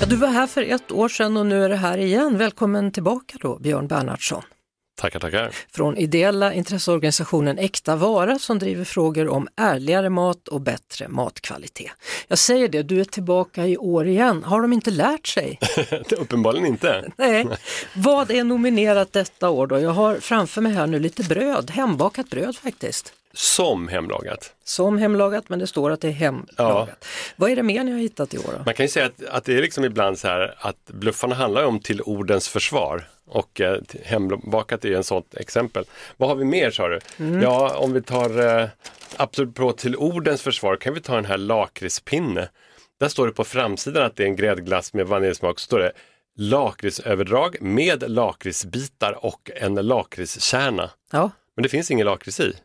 Ja, 0.00 0.06
du 0.06 0.16
var 0.16 0.28
här 0.28 0.46
för 0.46 0.62
ett 0.62 0.92
år 0.92 1.08
sedan 1.08 1.36
och 1.36 1.46
nu 1.46 1.64
är 1.64 1.68
det 1.68 1.76
här 1.76 1.98
igen. 1.98 2.38
Välkommen 2.38 2.92
tillbaka 2.92 3.36
då, 3.40 3.58
Björn 3.58 3.86
Bernhardsson. 3.88 4.42
Tackar, 4.98 5.20
tackar. 5.20 5.50
Från 5.70 5.96
ideella 5.96 6.54
intresseorganisationen 6.54 7.58
Äkta 7.58 7.96
Vara 7.96 8.38
som 8.38 8.58
driver 8.58 8.84
frågor 8.84 9.28
om 9.28 9.48
ärligare 9.56 10.10
mat 10.10 10.48
och 10.48 10.60
bättre 10.60 11.08
matkvalitet. 11.08 11.90
Jag 12.28 12.38
säger 12.38 12.68
det, 12.68 12.82
du 12.82 13.00
är 13.00 13.04
tillbaka 13.04 13.66
i 13.66 13.76
år 13.76 14.06
igen. 14.06 14.42
Har 14.42 14.62
de 14.62 14.72
inte 14.72 14.90
lärt 14.90 15.26
sig? 15.26 15.58
Uppenbarligen 16.18 16.66
inte. 16.66 17.10
Nej. 17.16 17.46
Vad 17.94 18.30
är 18.30 18.44
nominerat 18.44 19.12
detta 19.12 19.48
år 19.50 19.66
då? 19.66 19.80
Jag 19.80 19.90
har 19.90 20.16
framför 20.16 20.60
mig 20.60 20.72
här 20.72 20.86
nu 20.86 20.98
lite 20.98 21.22
bröd, 21.22 21.70
hembakat 21.70 22.30
bröd 22.30 22.56
faktiskt. 22.56 23.12
Som 23.32 23.88
hemlagat. 23.88 24.52
Som 24.64 24.98
hemlagat, 24.98 25.48
men 25.48 25.58
det 25.58 25.66
står 25.66 25.90
att 25.90 26.00
det 26.00 26.08
är 26.08 26.12
hemlagat. 26.12 27.04
Vad 27.36 27.50
är 27.50 27.56
det 27.56 27.62
mer 27.62 27.84
ni 27.84 27.92
har 27.92 27.98
hittat 27.98 28.34
i 28.34 28.38
år? 28.38 28.54
Då? 28.58 28.62
Man 28.64 28.74
kan 28.74 28.86
ju 28.86 28.90
säga 28.90 29.06
att, 29.06 29.24
att 29.24 29.44
det 29.44 29.56
är 29.56 29.62
liksom 29.62 29.84
ibland 29.84 30.18
så 30.18 30.28
här 30.28 30.54
att 30.58 30.76
bluffarna 30.86 31.34
handlar 31.34 31.64
om 31.64 31.80
till 31.80 32.00
ordens 32.00 32.48
försvar. 32.48 33.08
Och 33.28 33.60
eh, 33.60 33.78
hembakat 34.04 34.84
är 34.84 34.88
ju 34.88 34.94
en 34.94 35.04
sånt 35.04 35.34
exempel. 35.34 35.84
Vad 36.16 36.28
har 36.28 36.36
vi 36.36 36.44
mer 36.44 36.70
sa 36.70 36.88
du? 36.88 36.98
Ja, 37.42 37.76
om 37.76 37.92
vi 37.92 38.02
tar 38.02 38.60
eh, 38.60 38.68
absolut 39.16 39.54
på 39.54 39.72
till 39.72 39.96
ordens 39.96 40.42
försvar 40.42 40.76
kan 40.76 40.94
vi 40.94 41.00
ta 41.00 41.14
den 41.14 41.24
här 41.24 41.38
lakritspinne. 41.38 42.48
Där 43.00 43.08
står 43.08 43.26
det 43.26 43.32
på 43.32 43.44
framsidan 43.44 44.02
att 44.06 44.16
det 44.16 44.22
är 44.22 44.26
en 44.26 44.36
gräddglass 44.36 44.94
med 44.94 45.06
vaniljsmak. 45.06 45.58
Så 45.58 45.64
står 45.64 45.78
det 45.78 45.92
lakritsöverdrag 46.36 47.56
med 47.60 48.10
lakritsbitar 48.10 49.24
och 49.24 49.50
en 49.56 49.74
lakritskärna. 49.74 50.90
Ja, 51.12 51.30
Men 51.56 51.62
det 51.62 51.68
finns 51.68 51.90
ingen 51.90 52.06
lakrits 52.06 52.40
i. 52.40 52.56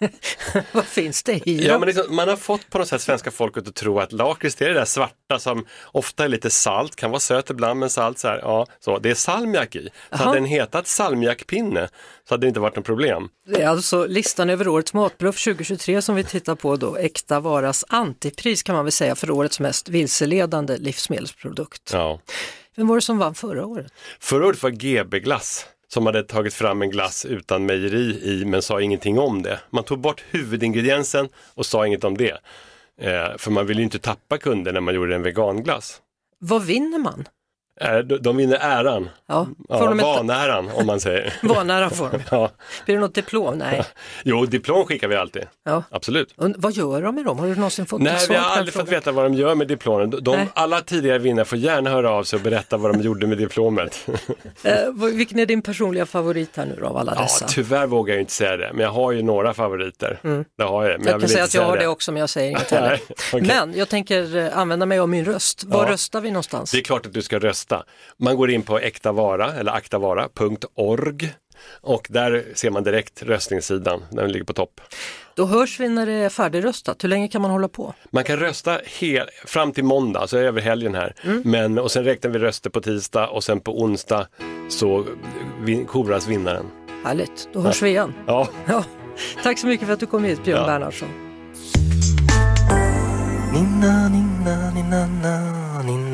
vad 0.72 0.84
finns 0.84 1.22
det 1.22 1.48
i? 1.48 1.66
Ja, 1.66 1.78
men 1.78 1.86
liksom, 1.86 2.16
man 2.16 2.28
har 2.28 2.36
fått 2.36 2.70
på 2.70 2.78
något 2.78 2.88
sätt 2.88 3.02
svenska 3.02 3.30
folket 3.30 3.68
att 3.68 3.74
tro 3.74 4.00
att 4.00 4.12
lakrits 4.12 4.62
är 4.62 4.68
det 4.68 4.74
där 4.74 4.84
svarta 4.84 5.38
som 5.38 5.66
ofta 5.84 6.24
är 6.24 6.28
lite 6.28 6.50
salt, 6.50 6.96
kan 6.96 7.10
vara 7.10 7.20
sött 7.20 7.50
ibland 7.50 7.80
men 7.80 7.90
salt 7.90 8.18
så 8.18 8.28
här, 8.28 8.38
ja, 8.38 8.66
så. 8.80 8.98
Det 8.98 9.10
är 9.10 9.14
salmiak 9.14 9.76
i. 9.76 9.82
Så 9.84 9.90
Jaha. 10.10 10.18
hade 10.18 10.36
den 10.36 10.44
hetat 10.44 10.86
salmiakpinne 10.86 11.88
så 12.28 12.34
hade 12.34 12.46
det 12.46 12.48
inte 12.48 12.60
varit 12.60 12.76
något 12.76 12.84
problem. 12.84 13.28
Det 13.46 13.62
är 13.62 13.68
alltså 13.68 14.06
listan 14.06 14.50
över 14.50 14.68
årets 14.68 14.94
matbluff 14.94 15.44
2023 15.44 16.02
som 16.02 16.14
vi 16.14 16.24
tittar 16.24 16.54
på 16.54 16.76
då. 16.76 16.96
Äkta 16.96 17.40
Varas 17.40 17.84
antipris 17.88 18.62
kan 18.62 18.74
man 18.74 18.84
väl 18.84 18.92
säga 18.92 19.14
för 19.14 19.30
årets 19.30 19.60
mest 19.60 19.88
vilseledande 19.88 20.76
livsmedelsprodukt. 20.76 21.90
Ja. 21.92 22.20
Vem 22.76 22.88
var 22.88 22.94
det 22.96 23.02
som 23.02 23.18
vann 23.18 23.34
förra 23.34 23.66
året? 23.66 23.92
Förra 24.20 24.46
året 24.46 24.62
var 24.62 24.70
GB 24.70 25.20
Glass 25.20 25.66
som 25.88 26.06
hade 26.06 26.22
tagit 26.22 26.54
fram 26.54 26.82
en 26.82 26.90
glass 26.90 27.24
utan 27.24 27.66
mejeri 27.66 28.20
i 28.22 28.44
men 28.44 28.62
sa 28.62 28.80
ingenting 28.80 29.18
om 29.18 29.42
det. 29.42 29.60
Man 29.70 29.84
tog 29.84 30.00
bort 30.00 30.24
huvudingrediensen 30.30 31.28
och 31.54 31.66
sa 31.66 31.86
inget 31.86 32.04
om 32.04 32.16
det. 32.16 32.38
Eh, 33.00 33.36
för 33.38 33.50
man 33.50 33.66
vill 33.66 33.78
ju 33.78 33.84
inte 33.84 33.98
tappa 33.98 34.38
kunder 34.38 34.72
när 34.72 34.80
man 34.80 34.94
gjorde 34.94 35.14
en 35.14 35.22
veganglass. 35.22 36.00
Vad 36.38 36.64
vinner 36.64 36.98
man? 36.98 37.24
Eh, 37.80 37.98
de, 37.98 38.36
vinner 38.36 38.58
äran, 38.60 39.10
Ja, 39.28 39.46
ja, 39.68 39.78
de 39.78 39.98
ett 40.00 40.04
vanäran 40.06 40.70
om 40.74 40.86
man 40.86 41.00
säger. 41.00 41.34
vanära 41.42 41.90
får 41.90 42.10
de. 42.10 42.18
ja. 42.30 42.50
Blir 42.84 42.94
det 42.94 43.00
något 43.00 43.14
diplom? 43.14 43.58
Nej. 43.58 43.82
Jo, 44.24 44.46
diplom 44.46 44.84
skickar 44.86 45.08
vi 45.08 45.16
alltid. 45.16 45.42
Ja. 45.64 45.82
Absolut. 45.90 46.34
Und- 46.36 46.54
vad 46.58 46.72
gör 46.72 47.02
de 47.02 47.14
med 47.14 47.24
dem? 47.24 47.38
Har 47.38 47.46
du 47.46 47.54
någonsin 47.54 47.86
fått 47.86 48.00
Nej, 48.00 48.26
vi 48.28 48.34
har 48.34 48.56
aldrig 48.56 48.74
fått 48.74 48.88
veta 48.88 49.12
vad 49.12 49.24
de 49.24 49.34
gör 49.34 49.54
med 49.54 49.68
diplomen. 49.68 50.10
De, 50.22 50.46
alla 50.54 50.80
tidigare 50.80 51.18
vinnare 51.18 51.44
får 51.44 51.58
gärna 51.58 51.90
höra 51.90 52.10
av 52.10 52.24
sig 52.24 52.36
och 52.36 52.42
berätta 52.42 52.76
vad 52.76 52.92
de 52.94 53.00
gjorde 53.02 53.26
med 53.26 53.38
diplomet. 53.38 54.06
Eh, 54.62 54.92
vilken 55.14 55.38
är 55.38 55.46
din 55.46 55.62
personliga 55.62 56.06
favorit 56.06 56.56
här 56.56 56.66
nu 56.66 56.76
då 56.80 56.86
av 56.86 56.96
alla 56.96 57.12
ja, 57.16 57.22
dessa? 57.22 57.46
tyvärr 57.48 57.86
vågar 57.86 58.14
jag 58.14 58.20
inte 58.22 58.32
säga 58.32 58.56
det, 58.56 58.70
men 58.72 58.80
jag 58.84 58.90
har 58.92 59.12
ju 59.12 59.22
några 59.22 59.54
favoriter. 59.54 60.18
Det 60.58 60.64
har 60.64 60.84
jag, 60.84 60.90
men 60.90 60.94
Mm. 61.00 61.06
jag, 61.06 61.14
jag 61.14 61.20
kan 61.20 61.28
säga 61.28 61.44
att 61.44 61.54
jag 61.54 61.62
har 61.62 61.76
det. 61.76 61.82
det 61.82 61.88
också 61.88 62.12
men 62.12 62.20
jag 62.20 62.30
säger 62.30 62.50
inget 62.50 62.70
heller. 62.70 63.00
Okej. 63.32 63.42
Men 63.46 63.74
jag 63.76 63.88
tänker 63.88 64.36
eh, 64.36 64.58
använda 64.58 64.86
mig 64.86 64.98
av 64.98 65.08
min 65.08 65.24
röst. 65.24 65.64
Var 65.64 65.84
Ja. 65.86 65.92
röstar 65.92 66.20
vi 66.20 66.30
någonstans? 66.30 66.70
Det 66.70 66.78
är 66.78 66.82
klart 66.82 67.06
att 67.06 67.12
du 67.12 67.22
ska 67.22 67.38
rösta. 67.38 67.65
Man 68.16 68.36
går 68.36 68.50
in 68.50 68.62
på 68.62 68.78
äktavara 68.78 69.52
eller 69.54 69.72
aktavara.org 69.72 71.34
och 71.80 72.06
där 72.10 72.44
ser 72.54 72.70
man 72.70 72.84
direkt 72.84 73.22
röstningssidan, 73.22 74.02
den 74.10 74.32
ligger 74.32 74.44
på 74.44 74.52
topp. 74.52 74.80
Då 75.34 75.46
hörs 75.46 75.80
vi 75.80 75.88
när 75.88 76.06
det 76.06 76.12
är 76.12 76.28
färdigröstat. 76.28 77.04
Hur 77.04 77.08
länge 77.08 77.28
kan 77.28 77.42
man 77.42 77.50
hålla 77.50 77.68
på? 77.68 77.94
Man 78.10 78.24
kan 78.24 78.36
rösta 78.38 78.80
hel, 78.84 79.28
fram 79.46 79.72
till 79.72 79.84
måndag, 79.84 80.20
alltså 80.20 80.38
över 80.38 80.60
helgen 80.60 80.94
här. 80.94 81.14
Mm. 81.24 81.42
Men, 81.44 81.78
och 81.78 81.90
sen 81.90 82.04
räknar 82.04 82.30
vi 82.30 82.38
röster 82.38 82.70
på 82.70 82.80
tisdag 82.80 83.28
och 83.28 83.44
sen 83.44 83.60
på 83.60 83.80
onsdag 83.82 84.26
så 84.68 85.06
vin, 85.60 85.86
koras 85.86 86.26
vinnaren. 86.26 86.66
Härligt, 87.04 87.48
då 87.52 87.60
hörs 87.60 87.82
vi 87.82 87.88
igen. 87.88 88.14
Ja, 88.26 88.48
Ja, 88.66 88.84
Tack 89.42 89.58
så 89.58 89.66
mycket 89.66 89.86
för 89.86 89.94
att 89.94 90.00
du 90.00 90.06
kom 90.06 90.24
hit, 90.24 90.44
Björn 90.44 90.60
Ja. 90.60 90.66
Bernhardsson. 90.66 91.08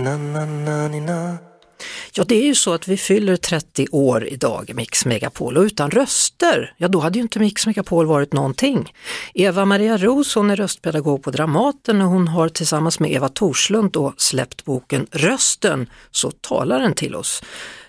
Na, 0.05 0.17
na, 0.17 0.47
na, 0.47 0.89
nina. 0.89 1.39
Ja, 2.17 2.25
det 2.29 2.35
är 2.35 2.47
ju 2.47 2.55
så 2.55 2.75
att 2.75 2.89
vi 2.89 2.97
fyller 2.97 3.37
30 3.37 3.87
år 3.93 4.25
idag 4.25 4.71
i 4.71 4.75
Mix 4.75 5.07
Megapol 5.07 5.57
och 5.57 5.63
utan 5.63 5.91
röster, 5.91 6.75
ja 6.77 6.89
då 6.89 7.01
hade 7.01 7.19
ju 7.19 7.23
inte 7.23 7.39
Mix 7.39 7.67
Megapol 7.67 8.07
varit 8.07 8.33
någonting. 8.33 8.93
Eva 9.35 9.65
Maria 9.65 9.97
Ros, 9.97 10.35
hon 10.35 10.51
är 10.51 10.57
röstpedagog 10.57 11.23
på 11.23 11.31
Dramaten 11.31 12.01
och 12.03 12.09
hon 12.09 12.29
har 12.29 12.49
tillsammans 12.49 13.01
med 13.01 13.13
Eva 13.13 13.29
Torslund 13.29 13.93
då 13.93 14.15
släppt 14.17 14.65
boken 14.65 15.07
Rösten, 15.13 15.87
så 16.11 16.31
talar 16.31 16.81
den 16.81 16.95
till 16.95 17.15
oss. 17.15 17.43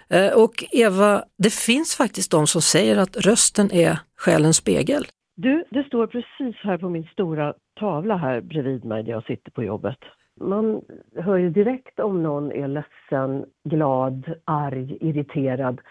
Eh, 0.10 0.28
Och 0.28 0.64
Eva, 0.72 1.24
det 1.38 1.54
finns 1.54 1.96
faktiskt 1.96 2.32
de 2.32 2.48
som 2.48 2.62
säger 2.62 2.98
att 2.98 3.18
rösten 3.18 3.72
är 3.72 4.00
själens 4.18 4.58
spegel. 4.58 5.06
Du, 5.36 5.66
det 5.72 5.84
står 5.84 6.08
precis 6.08 6.56
här 6.64 6.78
på 6.78 6.90
min 6.90 7.04
stora 7.04 7.54
tavla 7.80 8.18
här 8.18 8.42
bredvid 8.42 8.86
mig 8.86 9.04
där 9.04 9.12
jag 9.12 9.26
sitter 9.26 9.52
på 9.52 9.64
jobbet. 9.64 9.98
Man 10.40 10.82
hör 11.16 11.38
ju 11.38 11.50
direkt 11.50 12.00
om 12.00 12.24
någon 12.24 12.52
är 12.52 12.68
ledsen, 12.68 13.46
glad, 13.64 14.34
arg, 14.46 14.98
irriterad. 15.02 15.82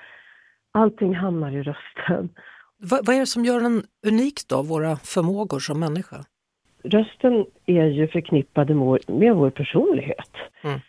Allting 0.72 1.14
hamnar 1.14 1.50
i 1.50 1.62
rösten. 1.62 2.28
Vad, 2.76 3.06
vad 3.06 3.16
är 3.16 3.20
det 3.20 3.26
som 3.26 3.44
gör 3.44 3.60
den 3.60 3.82
unik 4.06 4.48
då, 4.48 4.62
våra 4.62 4.96
förmågor 4.96 5.58
som 5.58 5.80
människa? 5.80 6.16
Rösten 6.84 7.46
är 7.66 7.86
ju 7.86 8.08
förknippad 8.08 8.70
med 9.06 9.34
vår, 9.34 9.50
personlighet. 9.50 10.30
Mm. 10.62 10.80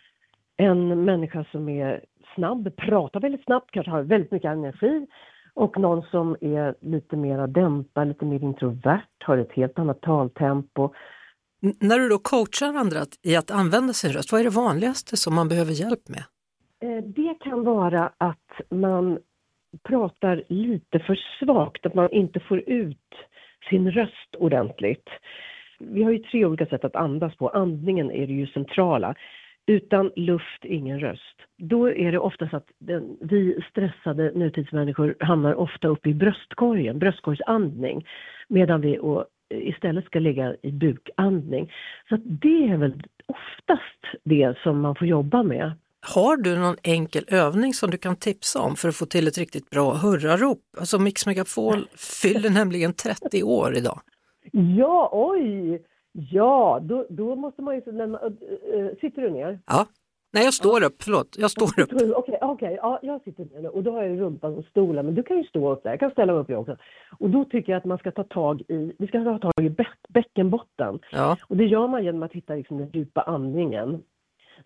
En 0.56 1.04
människa 1.04 1.44
som 1.50 1.68
är 1.68 2.04
snabb, 2.34 2.76
pratar 2.76 3.20
väldigt 3.20 3.44
snabbt, 3.44 3.70
kanske 3.70 3.90
har 3.90 4.02
väldigt 4.02 4.30
mycket 4.30 4.50
energi 4.50 5.06
och 5.54 5.78
någon 5.78 6.02
som 6.02 6.36
är 6.40 6.74
lite 6.80 7.16
mer 7.16 7.46
dämpad, 7.46 8.08
lite 8.08 8.24
mer 8.24 8.42
introvert, 8.42 9.08
har 9.24 9.38
ett 9.38 9.52
helt 9.52 9.78
annat 9.78 10.00
taltempo. 10.00 10.94
När 11.80 11.98
du 11.98 12.08
då 12.08 12.18
coachar 12.18 12.74
andra 12.74 13.00
i 13.22 13.36
att 13.36 13.50
använda 13.50 13.92
sin 13.92 14.12
röst, 14.12 14.32
vad 14.32 14.40
är 14.40 14.44
det 14.44 14.50
vanligaste 14.50 15.16
som 15.16 15.34
man 15.34 15.48
behöver 15.48 15.72
hjälp 15.72 16.08
med? 16.08 16.24
Eh, 16.82 17.04
det 17.04 17.34
kan 17.40 17.64
vara 17.64 18.12
att 18.18 18.60
man 18.70 19.18
pratar 19.82 20.44
lite 20.48 20.98
för 20.98 21.18
svagt, 21.38 21.86
att 21.86 21.94
man 21.94 22.10
inte 22.10 22.40
får 22.40 22.58
ut 22.58 23.10
sin 23.70 23.90
röst 23.90 24.34
ordentligt. 24.38 25.08
Vi 25.78 26.02
har 26.02 26.10
ju 26.10 26.18
tre 26.18 26.44
olika 26.44 26.66
sätt 26.66 26.84
att 26.84 26.96
andas 26.96 27.36
på. 27.36 27.48
Andningen 27.48 28.10
är 28.10 28.26
det 28.26 28.32
ju 28.32 28.46
centrala. 28.46 29.14
Utan 29.66 30.10
luft, 30.16 30.64
ingen 30.64 31.00
röst. 31.00 31.36
Då 31.58 31.90
är 31.90 32.12
det 32.12 32.18
ofta 32.18 32.48
så 32.48 32.56
att 32.56 32.68
den, 32.78 33.16
vi 33.20 33.60
stressade 33.70 34.32
nutidsmänniskor 34.34 35.16
hamnar 35.20 35.54
ofta 35.54 35.88
uppe 35.88 36.08
i 36.08 36.14
bröstkorgen, 36.14 36.98
bröstkorgsandning, 36.98 38.06
medan 38.48 38.80
vi 38.80 38.98
och, 38.98 39.26
istället 39.62 40.04
ska 40.04 40.18
ligga 40.18 40.56
i 40.62 40.72
bukandning. 40.72 41.72
Så 42.08 42.16
det 42.16 42.68
är 42.68 42.76
väl 42.76 43.02
oftast 43.26 44.22
det 44.24 44.58
som 44.62 44.80
man 44.80 44.94
får 44.94 45.06
jobba 45.06 45.42
med. 45.42 45.72
Har 46.14 46.36
du 46.36 46.58
någon 46.58 46.76
enkel 46.82 47.24
övning 47.28 47.74
som 47.74 47.90
du 47.90 47.96
kan 47.96 48.16
tipsa 48.16 48.60
om 48.60 48.76
för 48.76 48.88
att 48.88 48.96
få 48.96 49.06
till 49.06 49.28
ett 49.28 49.38
riktigt 49.38 49.70
bra 49.70 49.94
hurrarop? 49.94 50.58
Alltså 50.78 50.98
Mix 50.98 51.26
Megapol 51.26 51.88
fyller 51.96 52.50
nämligen 52.50 52.92
30 52.92 53.42
år 53.42 53.76
idag. 53.76 54.00
Ja, 54.52 55.08
oj! 55.12 55.82
Ja, 56.12 56.80
då, 56.82 57.06
då 57.10 57.36
måste 57.36 57.62
man 57.62 57.74
ju... 57.74 57.82
Äh, 57.86 58.04
äh, 58.80 58.96
sitter 59.00 59.22
du 59.22 59.30
ner? 59.30 59.60
Ja. 59.66 59.86
Nej, 60.34 60.44
jag 60.44 60.54
står 60.54 60.84
upp, 60.84 61.02
förlåt, 61.02 61.36
jag 61.38 61.50
står 61.50 61.80
upp. 61.80 61.92
Okej, 62.16 62.38
okej, 62.42 62.78
ja, 62.82 62.98
jag 63.02 63.22
sitter 63.22 63.46
nu 63.62 63.68
och 63.68 63.82
då 63.82 63.92
har 63.92 64.02
jag 64.02 64.10
ju 64.10 64.20
rumpan 64.20 64.54
och 64.54 64.64
stolen, 64.64 65.06
men 65.06 65.14
du 65.14 65.22
kan 65.22 65.36
ju 65.36 65.44
stå 65.44 65.72
upp 65.72 65.82
där, 65.82 65.90
jag 65.90 66.00
kan 66.00 66.10
ställa 66.10 66.32
mig 66.32 66.42
upp 66.42 66.50
jag 66.50 66.60
också. 66.60 66.76
Och 67.18 67.30
då 67.30 67.44
tycker 67.44 67.72
jag 67.72 67.78
att 67.78 67.84
man 67.84 67.98
ska 67.98 68.10
ta 68.10 68.24
tag 68.24 68.60
i, 68.68 68.92
vi 68.98 69.06
ska 69.06 69.24
ta 69.24 69.38
tag 69.38 69.64
i 69.64 69.70
bäck, 69.70 69.98
bäckenbotten. 70.08 70.98
Ja. 71.12 71.36
Och 71.48 71.56
det 71.56 71.64
gör 71.64 71.88
man 71.88 72.04
genom 72.04 72.22
att 72.22 72.32
hitta 72.32 72.54
liksom 72.54 72.78
den 72.78 72.90
djupa 72.92 73.22
andningen. 73.22 74.02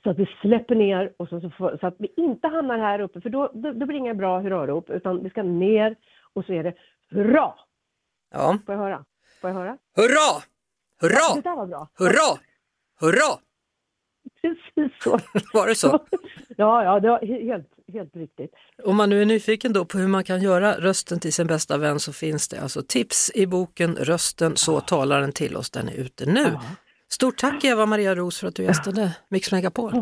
Så 0.03 0.11
att 0.11 0.19
vi 0.19 0.29
släpper 0.43 0.75
ner 0.75 1.13
och 1.17 1.29
så, 1.29 1.41
så, 1.41 1.51
får, 1.51 1.79
så 1.81 1.87
att 1.87 1.97
vi 1.99 2.13
inte 2.17 2.49
hamnar 2.49 2.79
här 2.79 3.01
uppe, 3.01 3.21
för 3.21 3.31
då, 3.31 3.51
då, 3.55 3.73
då 3.73 3.87
blir 3.87 3.87
det 3.87 3.97
inga 3.97 4.15
bra 4.15 4.41
hurrarop, 4.41 4.91
utan 4.91 5.23
vi 5.23 5.31
ska 5.31 5.43
ner 5.43 5.97
och 6.35 6.45
så 6.45 6.53
är 6.53 6.65
det 6.65 6.75
hurra! 7.11 7.53
ja. 8.35 8.59
Får 8.67 8.75
jag 8.75 8.83
höra? 8.83 9.05
Får 9.41 9.51
jag 9.51 9.55
höra? 9.55 9.79
Hurra! 9.97 10.43
Det 11.01 11.07
Hurra! 11.07 11.41
där 11.43 11.57
var 11.57 11.67
bra. 11.67 11.89
Hurra! 11.99 12.39
Hurra! 13.01 13.48
Precis 14.43 15.03
så. 15.03 15.11
Var 15.59 15.67
det 15.67 15.75
så? 15.75 16.05
Ja, 16.57 16.85
ja, 16.85 17.01
det 17.01 17.09
var 17.11 17.19
he- 17.21 17.45
helt, 17.45 17.69
helt 17.93 18.17
riktigt. 18.17 18.51
Om 18.85 18.97
man 18.97 19.11
nu 19.11 19.23
är 19.23 19.27
nyfiken 19.27 19.73
då 19.73 19.85
på 19.85 19.99
hur 19.99 20.09
man 20.09 20.25
kan 20.25 20.43
göra 20.43 20.75
rösten 20.81 21.21
till 21.21 21.33
sin 21.33 21.47
bästa 21.47 21.77
vän 21.77 22.01
så 22.01 22.13
finns 22.13 22.49
det 22.49 22.61
alltså 22.61 22.83
tips 22.89 23.31
i 23.35 23.47
boken 23.47 23.97
Rösten, 23.97 24.57
så 24.57 24.81
talar 24.81 25.21
den 25.21 25.33
till 25.33 25.57
oss. 25.57 25.71
Den 25.71 25.89
är 25.89 25.93
ute 25.93 26.27
nu. 26.27 26.59
Stort 27.11 27.39
tack 27.39 27.65
Eva 27.65 27.87
Maria 27.87 28.15
Ros 28.15 28.41
för 28.41 28.49
att 28.49 28.55
du 28.55 28.63
gästade 28.71 29.17
Mix 29.29 29.53
Megapol. 29.53 29.93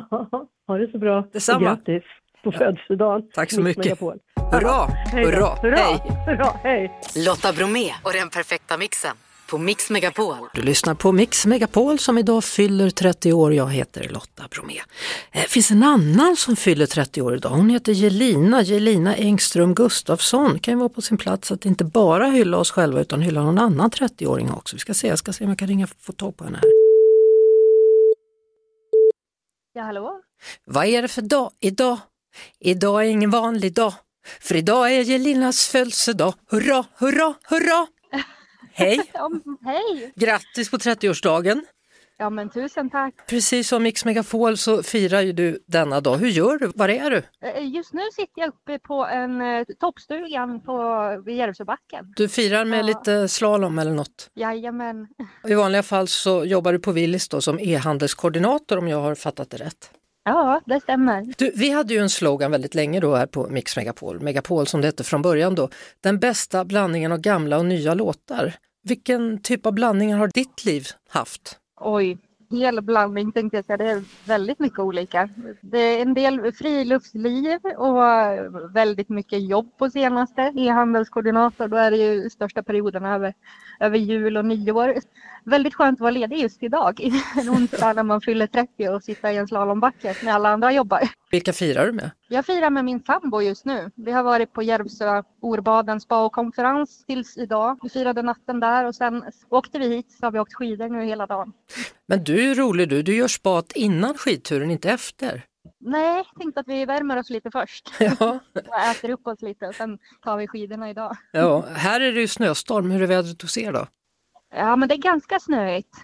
Ha 0.66 0.78
det 0.78 0.90
så 0.92 0.98
bra. 0.98 1.28
Detsamma. 1.32 1.58
Och 1.58 1.62
Grattis 1.86 2.02
på 2.44 2.52
födelsedagen. 2.52 3.28
Tack 3.34 3.50
så 3.52 3.60
Mix 3.60 3.76
mycket. 3.76 3.84
Megapol. 4.00 4.18
Hurra! 4.52 4.86
Hej. 5.12 5.24
Hurra! 5.24 5.46
Hurra! 5.62 5.76
Hej! 5.76 6.00
Hurra! 6.26 6.50
Hej! 6.62 7.00
Lotta 7.26 7.52
Bromé 7.52 7.90
och 8.04 8.12
den 8.12 8.28
perfekta 8.30 8.76
mixen 8.76 9.16
på 9.46 9.58
Mix 9.58 9.90
Megapol. 9.90 10.36
Du 10.54 10.62
lyssnar 10.62 10.94
på 10.94 11.12
Mix 11.12 11.46
Megapol 11.46 11.98
som 11.98 12.18
idag 12.18 12.44
fyller 12.44 12.90
30 12.90 13.32
år. 13.32 13.54
Jag 13.54 13.72
heter 13.72 14.08
Lotta 14.08 14.48
Bromé. 14.50 14.80
Det 15.32 15.38
finns 15.38 15.70
en 15.70 15.82
annan 15.82 16.36
som 16.36 16.56
fyller 16.56 16.86
30 16.86 17.22
år 17.22 17.36
idag. 17.36 17.50
Hon 17.50 17.70
heter 17.70 17.92
Jelina, 17.92 18.62
Jelina 18.62 19.16
Engström 19.16 19.74
Gustafsson. 19.74 20.52
Det 20.52 20.58
kan 20.58 20.74
ju 20.74 20.78
vara 20.78 20.88
på 20.88 21.02
sin 21.02 21.18
plats 21.18 21.50
att 21.50 21.66
inte 21.66 21.84
bara 21.84 22.26
hylla 22.26 22.58
oss 22.58 22.70
själva 22.70 23.00
utan 23.00 23.22
hylla 23.22 23.42
någon 23.42 23.58
annan 23.58 23.90
30-åring 23.90 24.50
också. 24.50 24.76
Vi 24.76 24.80
ska 24.80 24.94
se, 24.94 25.08
jag 25.08 25.18
ska 25.18 25.32
se 25.32 25.44
om 25.44 25.50
jag 25.50 25.58
kan 25.58 25.68
ringa 25.68 25.84
och 25.84 25.90
få 26.00 26.12
tag 26.12 26.36
på 26.36 26.44
henne 26.44 26.58
här. 26.62 26.70
Ja, 29.72 29.82
hallå? 29.82 30.20
Vad 30.66 30.86
är 30.86 31.02
det 31.02 31.08
för 31.08 31.22
dag 31.22 31.50
idag? 31.60 31.98
Idag 32.60 33.04
är 33.04 33.08
ingen 33.08 33.30
vanlig 33.30 33.74
dag. 33.74 33.94
För 34.40 34.56
idag 34.56 34.92
är 34.92 35.00
Jelinas 35.00 35.68
födelsedag. 35.68 36.34
Hurra, 36.50 36.84
hurra, 36.98 37.34
hurra! 37.42 37.86
Hej! 38.78 39.00
Ja, 39.14 39.30
hej! 39.64 40.12
Grattis 40.14 40.70
på 40.70 40.76
30-årsdagen! 40.76 41.60
Ja, 42.18 42.30
men 42.30 42.50
tusen 42.50 42.90
tack. 42.90 43.14
Precis 43.28 43.68
som 43.68 43.82
Mix 43.82 44.04
Megapol 44.04 44.56
så 44.56 44.82
firar 44.82 45.20
ju 45.20 45.32
du 45.32 45.64
denna 45.66 46.00
dag. 46.00 46.16
Hur 46.16 46.28
gör 46.28 46.58
du? 46.58 46.72
Var 46.74 46.88
är 46.88 47.10
du? 47.10 47.16
Eh, 47.48 47.68
Just 47.74 47.92
nu 47.92 48.00
sitter 48.12 48.40
jag 48.40 48.48
uppe 48.48 48.78
på 48.78 49.06
en 49.06 49.40
eh, 49.40 49.64
toppstugan 49.80 50.60
på 50.60 50.72
Järvsöbacken. 51.30 52.12
Du 52.16 52.28
firar 52.28 52.64
med 52.64 52.78
Ja. 52.78 52.82
lite 52.82 53.28
slalom 53.28 53.78
eller 53.78 53.92
något. 53.94 54.30
Jajamän. 54.34 55.06
I 55.48 55.54
vanliga 55.54 55.82
fall 55.82 56.08
så 56.08 56.44
jobbar 56.44 56.72
du 56.72 56.78
på 56.78 56.92
Willys 56.92 57.28
då 57.28 57.40
som 57.40 57.58
e-handelskoordinator 57.60 58.78
om 58.78 58.88
jag 58.88 59.00
har 59.00 59.14
fattat 59.14 59.50
det 59.50 59.56
rätt. 59.56 59.90
Ja, 60.24 60.60
det 60.66 60.80
stämmer. 60.80 61.34
Du, 61.38 61.52
vi 61.54 61.70
hade 61.70 61.94
ju 61.94 62.00
en 62.00 62.10
slogan 62.10 62.50
väldigt 62.50 62.74
länge 62.74 63.00
då 63.00 63.14
här 63.14 63.26
på 63.26 63.48
Mix 63.48 63.76
Megapol, 63.76 64.20
Megapol 64.20 64.66
som 64.66 64.80
det 64.80 64.86
hette 64.88 65.04
från 65.04 65.22
början 65.22 65.54
då. 65.54 65.68
Den 66.00 66.18
bästa 66.18 66.64
blandningen 66.64 67.12
av 67.12 67.18
gamla 67.18 67.58
och 67.58 67.64
nya 67.66 67.94
låtar. 67.94 68.54
Vilken 68.88 69.38
typ 69.38 69.66
av 69.66 69.72
blandningar 69.72 70.18
har 70.18 70.28
ditt 70.28 70.64
liv 70.64 70.84
haft? 71.08 71.58
Oj, 71.80 72.18
hel 72.50 72.82
blandning 72.82 73.32
tänkte 73.32 73.56
jag 73.56 73.64
säga. 73.64 73.76
Det 73.76 73.90
är 73.90 74.02
väldigt 74.24 74.58
mycket 74.58 74.78
olika. 74.78 75.28
Det 75.60 75.78
är 75.78 76.02
en 76.02 76.14
del 76.14 76.52
friluftsliv 76.52 77.60
och 77.76 77.96
väldigt 78.74 79.08
mycket 79.08 79.48
jobb 79.48 79.78
på 79.78 79.90
senaste. 79.90 80.52
E-handelskoordinator, 80.56 81.68
då 81.68 81.76
är 81.76 81.90
det 81.90 81.96
ju 81.96 82.30
största 82.30 82.62
perioden 82.62 83.04
över, 83.04 83.34
över 83.80 83.98
jul 83.98 84.36
och 84.36 84.44
nyår. 84.44 84.94
Väldigt 85.44 85.74
skönt 85.74 85.96
att 85.96 86.00
vara 86.00 86.10
ledig 86.10 86.38
just 86.38 86.62
idag, 86.62 87.00
en 87.36 87.50
onsdag 87.50 87.92
när 87.92 88.02
man 88.02 88.20
fyller 88.20 88.46
30 88.46 88.88
och 88.88 89.02
sitta 89.02 89.32
i 89.32 89.36
en 89.36 89.48
slalombacke 89.48 90.16
när 90.22 90.32
alla 90.32 90.48
andra 90.48 90.72
jobbar. 90.72 91.00
Vilka 91.30 91.52
firar 91.52 91.86
du 91.86 91.92
med? 91.92 92.10
Jag 92.28 92.46
firar 92.46 92.70
med 92.70 92.84
min 92.84 93.02
sambo 93.02 93.40
just 93.40 93.64
nu. 93.64 93.90
Vi 93.94 94.12
har 94.12 94.22
varit 94.22 94.52
på 94.52 94.62
Järvsö 94.62 95.22
Orbaden 95.40 96.00
spa 96.00 96.24
och 96.24 96.32
konferens 96.32 97.04
tills 97.06 97.36
idag. 97.36 97.78
Vi 97.82 97.88
firade 97.88 98.22
natten 98.22 98.60
där 98.60 98.84
och 98.84 98.94
sen 98.94 99.24
åkte 99.48 99.78
vi 99.78 99.88
hit 99.88 100.12
så 100.20 100.26
har 100.26 100.30
vi 100.30 100.38
åkt 100.38 100.54
skidor 100.54 100.88
nu 100.88 101.04
hela 101.04 101.26
dagen. 101.26 101.52
Men 102.06 102.24
du 102.24 102.50
är 102.50 102.54
rolig 102.54 102.88
du, 102.88 103.02
du 103.02 103.16
gör 103.16 103.28
spat 103.28 103.72
innan 103.72 104.14
skidturen, 104.14 104.70
inte 104.70 104.90
efter. 104.90 105.44
Nej, 105.80 106.24
tänkte 106.38 106.60
att 106.60 106.68
vi 106.68 106.84
värmer 106.84 107.16
oss 107.16 107.30
lite 107.30 107.50
först 107.50 107.92
Ja, 108.00 108.16
och 108.54 108.78
äter 108.90 109.10
upp 109.10 109.26
oss 109.26 109.42
lite 109.42 109.66
och 109.66 109.74
sen 109.74 109.98
tar 110.22 110.36
vi 110.36 110.48
skidorna 110.48 110.90
idag. 110.90 111.16
ja. 111.32 111.64
här 111.74 112.00
är 112.00 112.12
det 112.12 112.20
ju 112.20 112.28
snöstorm, 112.28 112.90
hur 112.90 113.02
är 113.02 113.06
vädret 113.06 113.42
hos 113.42 113.58
er 113.58 113.72
då? 113.72 113.86
Ja, 114.54 114.76
men 114.76 114.88
det 114.88 114.94
är 114.94 114.98
ganska 114.98 115.40
snöigt. 115.40 115.96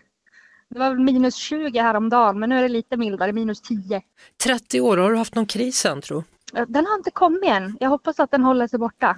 Det 0.72 0.78
var 0.78 0.94
minus 0.94 1.34
20 1.34 1.78
häromdagen, 1.78 2.38
men 2.38 2.48
nu 2.48 2.58
är 2.58 2.62
det 2.62 2.68
lite 2.68 2.96
mildare, 2.96 3.32
minus 3.32 3.60
10. 3.60 4.02
30 4.44 4.80
år, 4.80 4.96
har 4.96 5.10
du 5.10 5.16
haft 5.16 5.34
någon 5.34 5.46
kris 5.46 5.86
än 5.86 6.00
tro? 6.00 6.24
Den 6.68 6.86
har 6.86 6.94
inte 6.94 7.10
kommit 7.10 7.50
än. 7.50 7.76
Jag 7.80 7.88
hoppas 7.88 8.20
att 8.20 8.30
den 8.30 8.42
håller 8.44 8.66
sig 8.66 8.78
borta. 8.78 9.16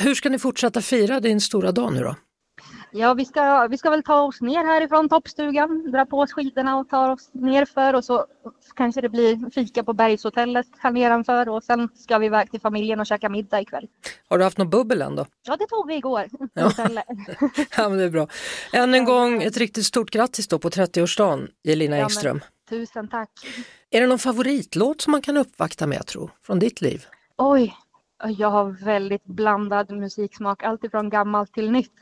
Hur 0.00 0.14
ska 0.14 0.28
ni 0.28 0.38
fortsätta 0.38 0.80
fira 0.80 1.20
din 1.20 1.40
stora 1.40 1.72
dag 1.72 1.92
nu 1.92 2.00
då? 2.00 2.14
Ja, 2.98 3.14
vi 3.14 3.24
ska, 3.24 3.66
vi 3.66 3.78
ska 3.78 3.90
väl 3.90 4.02
ta 4.02 4.20
oss 4.22 4.40
ner 4.40 4.64
härifrån 4.64 5.08
toppstugan, 5.08 5.90
dra 5.90 6.06
på 6.06 6.18
oss 6.20 6.32
skidorna 6.32 6.76
och 6.76 6.88
ta 6.88 7.12
oss 7.12 7.28
nerför 7.32 7.94
och 7.94 8.04
så 8.04 8.26
kanske 8.76 9.00
det 9.00 9.08
blir 9.08 9.50
fika 9.50 9.84
på 9.84 9.92
bergshotellet 9.92 10.66
här 10.78 10.90
nedanför 10.90 11.48
och 11.48 11.64
sen 11.64 11.88
ska 11.94 12.18
vi 12.18 12.26
iväg 12.26 12.50
till 12.50 12.60
familjen 12.60 13.00
och 13.00 13.06
käka 13.06 13.28
middag 13.28 13.60
ikväll. 13.60 13.88
Har 14.28 14.38
du 14.38 14.44
haft 14.44 14.58
något 14.58 14.70
bubbel 14.70 15.02
än 15.02 15.16
då? 15.16 15.26
Ja, 15.46 15.56
det 15.56 15.66
tog 15.66 15.86
vi 15.88 15.94
igår. 15.94 16.24
Ja. 16.54 16.70
Ja, 17.76 17.88
men 17.88 17.98
det 17.98 18.04
är 18.04 18.10
bra. 18.10 18.28
Än 18.72 18.94
en 18.94 19.04
gång 19.04 19.42
ett 19.42 19.56
riktigt 19.56 19.86
stort 19.86 20.10
grattis 20.10 20.48
då 20.48 20.58
på 20.58 20.68
30-årsdagen, 20.68 21.48
Elina 21.68 21.96
Ja, 21.96 22.00
men- 22.02 22.06
Ekström. 22.06 22.40
Tusen 22.68 23.08
tack. 23.08 23.30
Är 23.90 24.00
det 24.00 24.06
någon 24.06 24.18
favoritlåt 24.18 25.00
som 25.00 25.10
man 25.10 25.22
kan 25.22 25.36
uppvakta 25.36 25.86
med, 25.86 26.06
tro, 26.06 26.30
från 26.42 26.58
ditt 26.58 26.80
liv? 26.80 27.04
Oj, 27.36 27.74
jag 28.38 28.50
har 28.50 28.84
väldigt 28.84 29.24
blandad 29.24 29.90
musiksmak, 29.90 30.62
alltifrån 30.62 31.10
gammalt 31.10 31.52
till 31.52 31.70
nytt. 31.70 31.92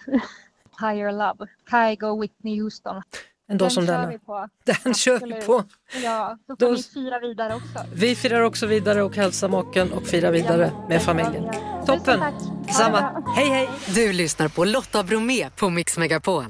Higher 0.79 1.13
Love, 1.13 1.41
Kygo, 1.67 2.17
Whitney 2.17 2.55
Houston. 2.55 3.03
En 3.49 3.59
dag 3.59 3.73
som 3.73 3.87
kör 3.87 3.93
denna. 3.93 4.07
vi 4.09 4.19
på. 4.19 4.49
Den 4.85 4.95
kör 4.95 5.11
vi 5.13 5.17
Absolut. 5.17 5.47
på. 5.47 5.65
Ja, 6.03 6.39
då 6.49 6.55
Då- 6.55 6.67
får 6.67 6.77
ni 6.77 6.83
fira 6.83 7.19
vidare 7.19 7.55
också. 7.55 7.87
Vi 7.95 8.15
firar 8.15 8.41
också 8.41 8.67
vidare 8.67 9.03
och 9.03 9.17
hälsar 9.17 9.49
maken 9.49 9.93
och 9.93 10.07
firar 10.07 10.33
vidare 10.33 10.73
med 10.89 11.03
familjen. 11.03 11.45
Toppen! 11.87 12.21
Ha 12.21 12.31
det 12.31 12.67
Detsamma. 12.67 13.23
Hej 13.37 13.49
hej! 13.49 13.71
Du 13.95 14.13
lyssnar 14.13 14.49
på 14.49 14.65
Lotta 14.65 15.03
Bromé 15.03 15.51
på 15.57 15.71
Mix 15.71 15.99
Megapol. 15.99 16.45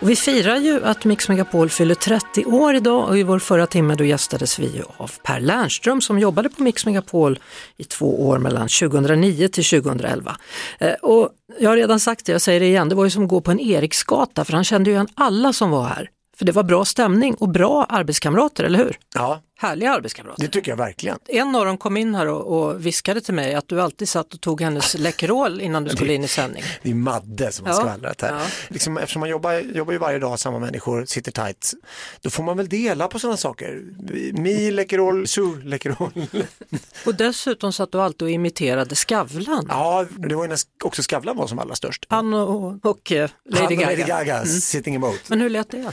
Och 0.00 0.10
vi 0.10 0.16
firar 0.16 0.56
ju 0.56 0.84
att 0.84 1.04
Mix 1.04 1.28
Megapol 1.28 1.70
fyller 1.70 1.94
30 1.94 2.44
år 2.44 2.74
idag 2.74 3.08
och 3.08 3.18
i 3.18 3.22
vår 3.22 3.38
förra 3.38 3.66
timme 3.66 3.94
då 3.94 4.04
gästades 4.04 4.58
vi 4.58 4.82
av 4.96 5.10
Per 5.22 5.40
Lernström 5.40 6.00
som 6.00 6.18
jobbade 6.18 6.48
på 6.48 6.62
Mix 6.62 6.86
Megapol 6.86 7.38
i 7.76 7.84
två 7.84 8.28
år 8.28 8.38
mellan 8.38 8.68
2009 8.68 9.48
till 9.48 9.64
2011. 9.64 10.36
Eh, 10.78 10.92
Och 10.92 11.28
jag 11.60 11.70
har 11.70 11.76
redan 11.76 12.00
sagt 12.00 12.26
det, 12.26 12.32
jag 12.32 12.40
säger 12.42 12.60
det 12.60 12.66
igen, 12.66 12.88
det 12.88 12.94
var 12.94 13.04
ju 13.04 13.10
som 13.10 13.22
att 13.22 13.28
gå 13.28 13.40
på 13.40 13.50
en 13.50 13.60
Eriksgata 13.60 14.44
för 14.44 14.52
han 14.52 14.64
kände 14.64 14.90
ju 14.90 14.94
igen 14.94 15.08
alla 15.14 15.52
som 15.52 15.70
var 15.70 15.84
här. 15.84 16.10
Det 16.44 16.52
var 16.52 16.62
bra 16.62 16.84
stämning 16.84 17.34
och 17.34 17.48
bra 17.48 17.84
arbetskamrater, 17.88 18.64
eller 18.64 18.78
hur? 18.78 18.98
Ja, 19.14 19.40
Härliga 19.58 19.92
arbetskamrater. 19.94 20.42
det 20.42 20.48
tycker 20.48 20.70
jag 20.72 20.76
verkligen. 20.76 21.18
En 21.28 21.56
av 21.56 21.64
dem 21.66 21.78
kom 21.78 21.96
in 21.96 22.14
här 22.14 22.26
och, 22.28 22.58
och 22.62 22.86
viskade 22.86 23.20
till 23.20 23.34
mig 23.34 23.54
att 23.54 23.68
du 23.68 23.80
alltid 23.82 24.08
satt 24.08 24.34
och 24.34 24.40
tog 24.40 24.60
hennes 24.60 24.94
Läkerol 24.98 25.60
innan 25.60 25.84
du 25.84 25.90
skulle 25.90 26.14
in 26.14 26.24
i 26.24 26.28
sändning. 26.28 26.62
Det 26.82 26.90
är 26.90 26.94
Madde 26.94 27.52
som 27.52 27.66
har 27.66 27.72
Ja. 27.72 27.78
skvallrat 27.80 28.20
här. 28.22 28.32
Ja. 28.34 28.40
Liksom, 28.68 28.98
eftersom 28.98 29.20
man 29.20 29.28
jobbar, 29.28 29.52
jobbar 29.52 29.92
ju 29.92 29.98
varje 29.98 30.18
dag, 30.18 30.38
samma 30.38 30.58
människor, 30.58 31.04
sitter 31.04 31.32
tight, 31.32 31.72
då 32.20 32.30
får 32.30 32.42
man 32.42 32.56
väl 32.56 32.68
dela 32.68 33.08
på 33.08 33.18
sådana 33.18 33.36
saker. 33.36 33.82
Mi, 34.32 34.70
Läkerol, 34.70 35.26
Su, 35.26 35.62
Läkerol. 35.62 36.10
Och 37.06 37.14
dessutom 37.14 37.72
satt 37.72 37.92
du 37.92 38.00
alltid 38.00 38.22
och 38.22 38.30
imiterade 38.30 38.94
Skavlan. 38.94 39.66
Ja, 39.68 40.06
det 40.16 40.34
var 40.34 40.44
ju 40.44 40.48
när 40.48 40.58
också 40.84 41.02
Skavlan 41.02 41.36
var 41.36 41.46
som 41.46 41.58
allra 41.58 41.74
störst. 41.74 42.06
Han 42.08 42.34
och, 42.34 42.86
och 42.86 43.12
eh, 43.12 43.30
Lady 43.50 43.62
Han 43.62 43.66
och 43.66 43.72
Gaga. 43.72 43.90
Lady 43.90 44.02
Gaga, 44.02 44.44
sitting 44.44 44.94
emot. 44.94 45.20
Men 45.28 45.40
hur 45.40 45.50
lät 45.50 45.70
det? 45.70 45.92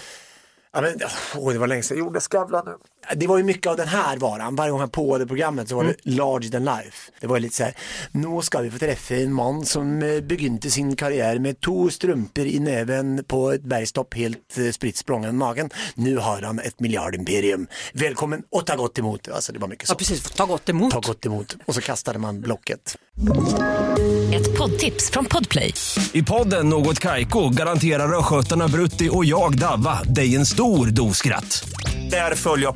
Ja, 0.74 0.82
men, 0.82 1.00
oh, 1.36 1.54
det 1.54 1.60
var 1.60 1.68
länge 1.68 1.84
sedan 1.84 1.98
jag 1.98 2.06
gjorde 2.06 2.22
Skavlan 2.22 2.66
nu. 2.66 2.78
Det 3.16 3.28
var 3.28 3.38
ju 3.38 3.44
mycket 3.44 3.68
av 3.68 3.78
den 3.78 3.88
här 3.88 4.18
varan. 4.18 4.56
Varje 4.56 4.72
gång 4.72 4.80
han 4.80 4.90
påade 4.90 5.26
programmet 5.28 5.70
så 5.70 5.76
var 5.76 5.84
det 5.84 5.96
large 6.04 6.50
than 6.50 6.64
life. 6.66 7.12
Det 7.20 7.28
var 7.28 7.36
ju 7.38 7.42
lite 7.42 7.56
så 7.56 7.64
här, 7.64 7.74
nu 8.12 8.42
ska 8.42 8.60
vi 8.62 8.72
få 8.72 8.78
träffa 8.78 9.16
en 9.16 9.34
man 9.34 9.66
som 9.66 10.02
eh, 10.04 10.22
begynte 10.22 10.70
sin 10.72 10.96
karriär 10.96 11.40
med 11.40 11.62
två 11.62 11.90
strumpor 11.90 12.46
i 12.46 12.60
näven 12.60 13.24
på 13.28 13.52
ett 13.52 13.64
bergstopp 13.64 14.14
helt 14.14 14.58
eh, 14.58 14.72
spritt 14.72 14.98
sprången 14.98 15.38
magen. 15.38 15.70
Nu 15.96 16.18
har 16.18 16.42
han 16.42 16.60
ett 16.60 16.80
miljardimperium. 16.80 17.68
Välkommen 17.94 18.44
och 18.52 18.66
ta 18.66 18.76
gott 18.76 19.00
emot. 19.00 19.28
Alltså 19.30 19.54
det 19.54 19.60
var 19.60 19.68
mycket 19.68 19.90
Ja 19.90 19.94
så. 19.94 19.98
precis, 19.98 20.24
ta 20.24 20.46
gott 20.46 20.70
emot. 20.70 20.92
Ta 20.94 21.00
gott 21.00 21.26
emot. 21.26 21.58
Och 21.66 21.76
så 21.76 21.82
kastade 21.82 22.20
man 22.20 22.42
blocket. 22.42 22.96
Ett 24.34 24.58
poddtips 24.58 25.10
från 25.12 25.26
Podplay. 25.26 25.74
I 26.14 26.24
podden 26.24 26.70
Något 26.70 27.00
Kaiko 27.00 27.50
garanterar 27.50 28.20
östgötarna 28.20 28.68
Brutti 28.68 29.10
och 29.12 29.26
jag, 29.26 29.58
Davva, 29.58 30.04
dig 30.04 30.36
en 30.36 30.46
stor 30.46 30.88
dos 30.88 31.18
skratt. 31.18 31.64
Där 32.12 32.36
följer 32.36 32.66
jag 32.66 32.76